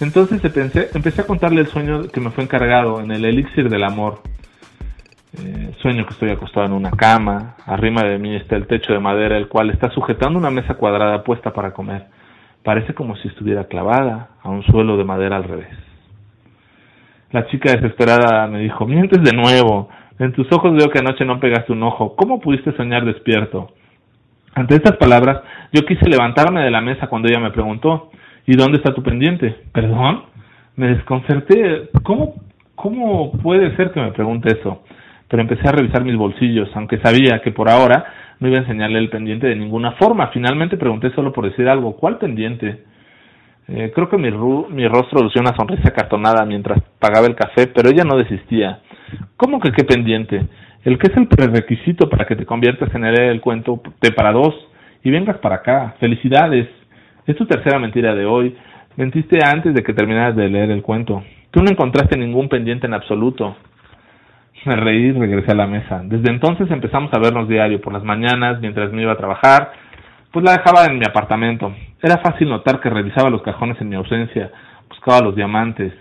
Entonces 0.00 0.44
empecé, 0.44 0.90
empecé 0.94 1.20
a 1.22 1.26
contarle 1.26 1.60
el 1.60 1.68
sueño 1.68 2.08
que 2.08 2.20
me 2.20 2.30
fue 2.30 2.44
encargado 2.44 3.00
en 3.00 3.12
el 3.12 3.24
elixir 3.24 3.68
del 3.68 3.84
amor. 3.84 4.20
Eh, 5.38 5.72
sueño 5.80 6.04
que 6.06 6.12
estoy 6.12 6.30
acostado 6.30 6.66
en 6.66 6.72
una 6.72 6.90
cama, 6.90 7.56
arriba 7.66 8.02
de 8.02 8.18
mí 8.18 8.34
está 8.36 8.56
el 8.56 8.66
techo 8.66 8.92
de 8.92 9.00
madera, 9.00 9.36
el 9.36 9.48
cual 9.48 9.70
está 9.70 9.90
sujetando 9.90 10.38
una 10.38 10.50
mesa 10.50 10.74
cuadrada 10.74 11.22
puesta 11.22 11.52
para 11.52 11.72
comer. 11.72 12.06
Parece 12.62 12.94
como 12.94 13.16
si 13.16 13.28
estuviera 13.28 13.64
clavada 13.64 14.30
a 14.42 14.48
un 14.48 14.62
suelo 14.64 14.96
de 14.96 15.04
madera 15.04 15.36
al 15.36 15.44
revés. 15.44 15.76
La 17.30 17.46
chica 17.48 17.72
desesperada 17.72 18.46
me 18.46 18.60
dijo, 18.60 18.86
mientes 18.86 19.22
de 19.22 19.32
nuevo, 19.32 19.88
en 20.18 20.32
tus 20.32 20.50
ojos 20.52 20.72
veo 20.74 20.88
que 20.88 21.00
anoche 21.00 21.24
no 21.24 21.40
pegaste 21.40 21.72
un 21.72 21.82
ojo, 21.82 22.14
¿cómo 22.14 22.40
pudiste 22.40 22.72
soñar 22.76 23.04
despierto? 23.04 23.72
Ante 24.54 24.76
estas 24.76 24.96
palabras, 24.96 25.42
yo 25.72 25.84
quise 25.84 26.08
levantarme 26.08 26.62
de 26.62 26.70
la 26.70 26.80
mesa 26.80 27.08
cuando 27.08 27.28
ella 27.28 27.40
me 27.40 27.50
preguntó, 27.50 28.10
¿y 28.46 28.56
dónde 28.56 28.78
está 28.78 28.94
tu 28.94 29.02
pendiente? 29.02 29.56
¿Perdón? 29.72 30.24
Me 30.76 30.88
desconcerté. 30.88 31.90
¿Cómo, 32.04 32.36
cómo 32.76 33.32
puede 33.32 33.74
ser 33.76 33.90
que 33.90 34.00
me 34.00 34.12
pregunte 34.12 34.56
eso? 34.60 34.84
Pero 35.28 35.42
empecé 35.42 35.68
a 35.68 35.72
revisar 35.72 36.04
mis 36.04 36.16
bolsillos, 36.16 36.68
aunque 36.74 36.98
sabía 36.98 37.40
que 37.42 37.50
por 37.50 37.68
ahora 37.68 38.04
no 38.38 38.46
iba 38.46 38.58
a 38.58 38.60
enseñarle 38.60 38.98
el 38.98 39.10
pendiente 39.10 39.48
de 39.48 39.56
ninguna 39.56 39.92
forma. 39.92 40.28
Finalmente 40.28 40.76
pregunté 40.76 41.10
solo 41.14 41.32
por 41.32 41.48
decir 41.48 41.68
algo. 41.68 41.96
¿Cuál 41.96 42.18
pendiente? 42.18 42.84
Eh, 43.66 43.90
creo 43.92 44.08
que 44.08 44.18
mi, 44.18 44.30
mi 44.30 44.86
rostro 44.86 45.20
lució 45.20 45.40
una 45.40 45.56
sonrisa 45.56 45.90
cartonada 45.90 46.44
mientras 46.44 46.80
pagaba 47.00 47.26
el 47.26 47.34
café, 47.34 47.66
pero 47.66 47.88
ella 47.88 48.04
no 48.04 48.16
desistía. 48.16 48.80
¿Cómo 49.36 49.60
que 49.60 49.72
qué 49.72 49.84
pendiente? 49.84 50.46
el 50.84 50.98
que 50.98 51.10
es 51.10 51.16
el 51.16 51.26
prerequisito 51.26 52.08
para 52.08 52.26
que 52.26 52.36
te 52.36 52.44
conviertas 52.44 52.94
en 52.94 53.04
el 53.04 53.40
cuento 53.40 53.80
de 54.00 54.12
para 54.12 54.32
dos 54.32 54.54
y 55.02 55.10
vengas 55.10 55.38
para 55.38 55.56
acá. 55.56 55.94
Felicidades. 55.98 56.68
Es 57.26 57.36
tu 57.36 57.46
tercera 57.46 57.78
mentira 57.78 58.14
de 58.14 58.26
hoy. 58.26 58.54
Mentiste 58.96 59.38
antes 59.44 59.74
de 59.74 59.82
que 59.82 59.94
terminaras 59.94 60.36
de 60.36 60.48
leer 60.48 60.70
el 60.70 60.82
cuento. 60.82 61.22
Tú 61.50 61.62
no 61.62 61.70
encontraste 61.70 62.18
ningún 62.18 62.48
pendiente 62.48 62.86
en 62.86 62.94
absoluto. 62.94 63.56
Me 64.66 64.76
reí 64.76 65.06
y 65.06 65.12
regresé 65.12 65.52
a 65.52 65.56
la 65.56 65.66
mesa. 65.66 66.02
Desde 66.04 66.30
entonces 66.30 66.70
empezamos 66.70 67.12
a 67.12 67.18
vernos 67.18 67.48
diario 67.48 67.80
por 67.80 67.92
las 67.92 68.04
mañanas 68.04 68.60
mientras 68.60 68.92
me 68.92 69.02
iba 69.02 69.12
a 69.12 69.16
trabajar. 69.16 69.72
Pues 70.32 70.44
la 70.44 70.52
dejaba 70.52 70.86
en 70.86 70.98
mi 70.98 71.04
apartamento. 71.06 71.74
Era 72.02 72.18
fácil 72.18 72.48
notar 72.48 72.80
que 72.80 72.90
revisaba 72.90 73.30
los 73.30 73.42
cajones 73.42 73.80
en 73.80 73.88
mi 73.88 73.96
ausencia, 73.96 74.50
buscaba 74.88 75.20
los 75.20 75.36
diamantes. 75.36 75.92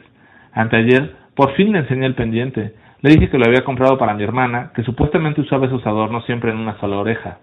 Anteayer, 0.53 1.13
por 1.35 1.53
fin 1.55 1.71
le 1.71 1.79
enseñé 1.79 2.05
el 2.05 2.15
pendiente. 2.15 2.73
Le 3.03 3.09
dije 3.09 3.29
que 3.29 3.37
lo 3.37 3.45
había 3.45 3.65
comprado 3.65 3.97
para 3.97 4.13
mi 4.13 4.23
hermana, 4.23 4.71
que 4.73 4.81
supuestamente 4.81 5.41
usaba 5.41 5.65
esos 5.65 5.85
adornos 5.85 6.25
siempre 6.25 6.51
en 6.51 6.57
una 6.57 6.79
sola 6.79 6.97
oreja. 6.97 7.39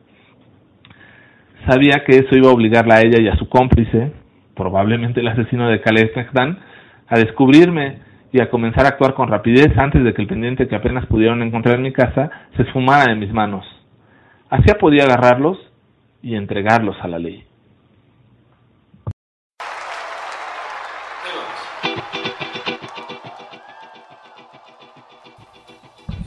Sabía 1.68 2.02
que 2.06 2.16
eso 2.16 2.34
iba 2.34 2.48
a 2.48 2.54
obligarla 2.54 2.94
a 2.94 3.02
ella 3.02 3.20
y 3.20 3.28
a 3.28 3.36
su 3.36 3.46
cómplice, 3.46 4.10
probablemente 4.56 5.20
el 5.20 5.28
asesino 5.28 5.68
de 5.68 5.82
Calais 5.82 6.12
a 7.08 7.18
descubrirme 7.18 7.98
y 8.32 8.40
a 8.40 8.48
comenzar 8.48 8.86
a 8.86 8.88
actuar 8.88 9.12
con 9.12 9.28
rapidez 9.28 9.76
antes 9.76 10.02
de 10.02 10.14
que 10.14 10.22
el 10.22 10.28
pendiente 10.28 10.66
que 10.66 10.76
apenas 10.76 11.04
pudieron 11.04 11.42
encontrar 11.42 11.74
en 11.74 11.82
mi 11.82 11.92
casa 11.92 12.30
se 12.56 12.62
esfumara 12.62 13.12
en 13.12 13.18
mis 13.18 13.32
manos. 13.32 13.66
Así 14.48 14.72
podía 14.80 15.04
agarrarlos 15.04 15.58
y 16.22 16.36
entregarlos 16.36 16.96
a 17.02 17.08
la 17.08 17.18
ley. 17.18 17.49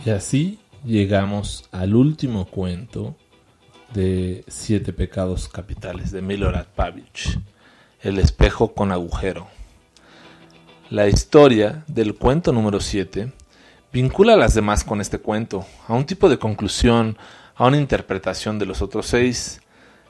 Y 0.05 0.09
así 0.09 0.59
llegamos 0.83 1.63
al 1.71 1.95
último 1.95 2.43
cuento 2.45 3.15
de 3.93 4.43
Siete 4.49 4.91
Pecados 4.91 5.47
Capitales 5.47 6.11
de 6.11 6.21
Milorad 6.21 6.65
Pavich, 6.75 7.39
El 8.01 8.19
espejo 8.19 8.73
con 8.73 8.91
agujero. 8.91 9.47
La 10.89 11.07
historia 11.07 11.85
del 11.87 12.15
cuento 12.15 12.51
número 12.51 12.81
7 12.81 13.31
vincula 13.93 14.33
a 14.33 14.37
las 14.37 14.53
demás 14.53 14.83
con 14.83 14.99
este 14.99 15.19
cuento, 15.19 15.65
a 15.87 15.93
un 15.93 16.05
tipo 16.05 16.27
de 16.27 16.37
conclusión, 16.37 17.17
a 17.55 17.67
una 17.67 17.77
interpretación 17.77 18.59
de 18.59 18.65
los 18.65 18.81
otros 18.81 19.05
seis. 19.05 19.61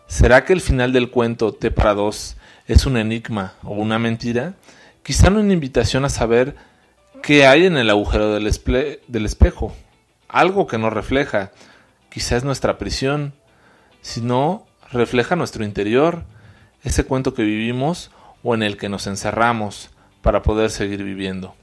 ¿Será 0.07 0.43
que 0.43 0.53
el 0.53 0.61
final 0.61 0.91
del 0.91 1.11
cuento 1.11 1.53
T 1.53 1.69
para 1.69 1.95
es 2.67 2.85
un 2.87 2.97
enigma 2.97 3.53
o 3.61 3.73
una 3.73 3.99
mentira? 3.99 4.55
Quizá 5.03 5.29
una 5.29 5.53
invitación 5.53 6.03
a 6.03 6.09
saber 6.09 6.55
qué 7.21 7.45
hay 7.45 7.67
en 7.67 7.77
el 7.77 7.89
agujero 7.89 8.33
del, 8.33 8.51
del 9.07 9.25
espejo, 9.25 9.73
algo 10.33 10.67
que 10.67 10.77
nos 10.77 10.91
refleja, 10.91 11.51
quizás 12.09 12.43
nuestra 12.43 12.77
prisión, 12.77 13.33
sino 14.01 14.65
refleja 14.91 15.37
nuestro 15.37 15.63
interior, 15.63 16.23
ese 16.83 17.05
cuento 17.05 17.33
que 17.33 17.43
vivimos 17.43 18.11
o 18.43 18.53
en 18.53 18.63
el 18.63 18.75
que 18.75 18.89
nos 18.89 19.07
encerramos 19.07 19.91
para 20.21 20.41
poder 20.41 20.69
seguir 20.69 21.03
viviendo. 21.03 21.55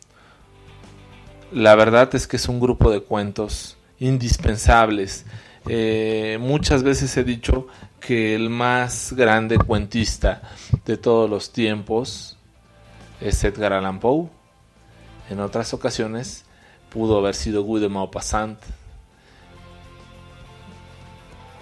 La 1.52 1.74
verdad 1.74 2.14
es 2.14 2.26
que 2.26 2.36
es 2.36 2.48
un 2.48 2.60
grupo 2.60 2.90
de 2.90 3.00
cuentos 3.00 3.76
indispensables 3.98 5.26
Eh, 5.68 6.38
muchas 6.40 6.82
veces 6.82 7.14
he 7.18 7.24
dicho 7.24 7.66
que 8.00 8.34
el 8.34 8.48
más 8.48 9.12
grande 9.12 9.58
cuentista 9.58 10.40
de 10.86 10.96
todos 10.96 11.28
los 11.28 11.52
tiempos 11.52 12.38
es 13.20 13.44
Edgar 13.44 13.74
Allan 13.74 14.00
Poe. 14.00 14.28
En 15.28 15.40
otras 15.40 15.74
ocasiones 15.74 16.44
pudo 16.90 17.18
haber 17.18 17.34
sido 17.34 17.62
Guy 17.62 17.80
de 17.80 17.88
Maupassant. 17.88 18.58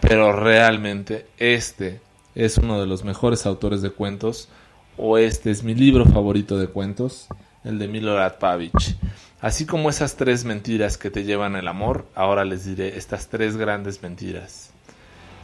Pero 0.01 0.33
realmente 0.33 1.27
este 1.38 2.01
es 2.35 2.59
uno 2.59 2.81
de 2.81 2.87
los 2.87 3.05
mejores 3.05 3.47
autores 3.47 3.83
de 3.83 3.91
cuentos 3.91 4.49
o 4.97 5.19
este 5.19 5.51
es 5.51 5.62
mi 5.62 5.75
libro 5.75 6.05
favorito 6.07 6.59
de 6.59 6.69
cuentos, 6.69 7.29
el 7.64 7.79
de 7.79 7.88
Milorad 7.88 8.38
Pavich. 8.38 8.97
Así 9.41 9.67
como 9.67 9.91
esas 9.91 10.17
tres 10.17 10.45
mentiras 10.45 10.99
que 10.99 11.11
te 11.11 11.25
llevan 11.25 11.55
al 11.55 11.69
amor, 11.69 12.07
ahora 12.14 12.45
les 12.45 12.64
diré 12.64 12.97
estas 12.99 13.29
tres 13.29 13.57
grandes 13.57 14.03
mentiras. 14.03 14.71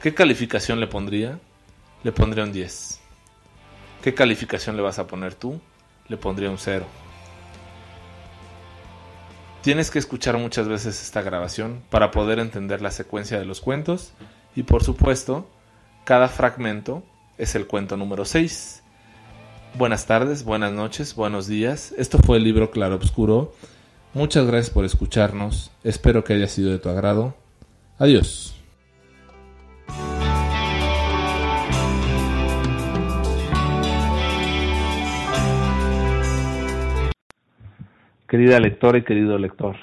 ¿Qué 0.02 0.12
calificación 0.12 0.80
le 0.80 0.88
pondría? 0.88 1.38
Le 2.02 2.10
pondría 2.10 2.44
un 2.44 2.52
10. 2.52 3.00
¿Qué 4.02 4.12
calificación 4.12 4.76
le 4.76 4.82
vas 4.82 4.98
a 4.98 5.06
poner 5.06 5.34
tú? 5.34 5.60
Le 6.08 6.16
pondría 6.16 6.50
un 6.50 6.58
0. 6.58 6.84
Tienes 9.64 9.90
que 9.90 9.98
escuchar 9.98 10.36
muchas 10.36 10.68
veces 10.68 11.00
esta 11.00 11.22
grabación 11.22 11.80
para 11.88 12.10
poder 12.10 12.38
entender 12.38 12.82
la 12.82 12.90
secuencia 12.90 13.38
de 13.38 13.46
los 13.46 13.62
cuentos 13.62 14.12
y 14.54 14.64
por 14.64 14.84
supuesto, 14.84 15.48
cada 16.04 16.28
fragmento 16.28 17.02
es 17.38 17.54
el 17.54 17.66
cuento 17.66 17.96
número 17.96 18.26
6. 18.26 18.82
Buenas 19.78 20.04
tardes, 20.04 20.44
buenas 20.44 20.70
noches, 20.72 21.14
buenos 21.14 21.46
días. 21.46 21.94
Esto 21.96 22.18
fue 22.18 22.36
el 22.36 22.44
libro 22.44 22.70
Claro 22.70 22.96
Obscuro 22.96 23.54
Muchas 24.12 24.46
gracias 24.46 24.68
por 24.68 24.84
escucharnos. 24.84 25.70
Espero 25.82 26.24
que 26.24 26.34
haya 26.34 26.46
sido 26.46 26.70
de 26.70 26.78
tu 26.78 26.90
agrado. 26.90 27.34
Adiós. 27.98 28.54
Querida 38.28 38.58
lectora 38.58 38.96
y 38.96 39.02
querido 39.02 39.36
lector, 39.36 39.76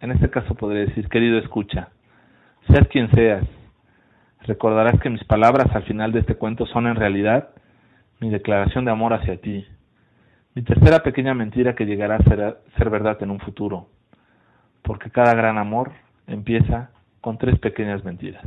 en 0.00 0.10
este 0.10 0.28
caso 0.28 0.54
podría 0.54 0.84
decir, 0.84 1.08
querido 1.08 1.38
escucha, 1.38 1.88
seas 2.68 2.86
quien 2.88 3.10
seas, 3.12 3.44
recordarás 4.42 5.00
que 5.00 5.08
mis 5.08 5.24
palabras 5.24 5.74
al 5.74 5.82
final 5.84 6.12
de 6.12 6.20
este 6.20 6.34
cuento 6.34 6.66
son 6.66 6.86
en 6.86 6.96
realidad 6.96 7.48
mi 8.20 8.28
declaración 8.28 8.84
de 8.84 8.90
amor 8.90 9.14
hacia 9.14 9.40
ti, 9.40 9.66
mi 10.54 10.62
tercera 10.62 11.02
pequeña 11.02 11.32
mentira 11.32 11.74
que 11.74 11.86
llegará 11.86 12.16
a 12.16 12.24
ser, 12.24 12.58
ser 12.76 12.90
verdad 12.90 13.16
en 13.22 13.30
un 13.30 13.40
futuro, 13.40 13.88
porque 14.82 15.10
cada 15.10 15.34
gran 15.34 15.56
amor 15.56 15.92
empieza 16.26 16.90
con 17.22 17.38
tres 17.38 17.58
pequeñas 17.58 18.04
mentiras. 18.04 18.44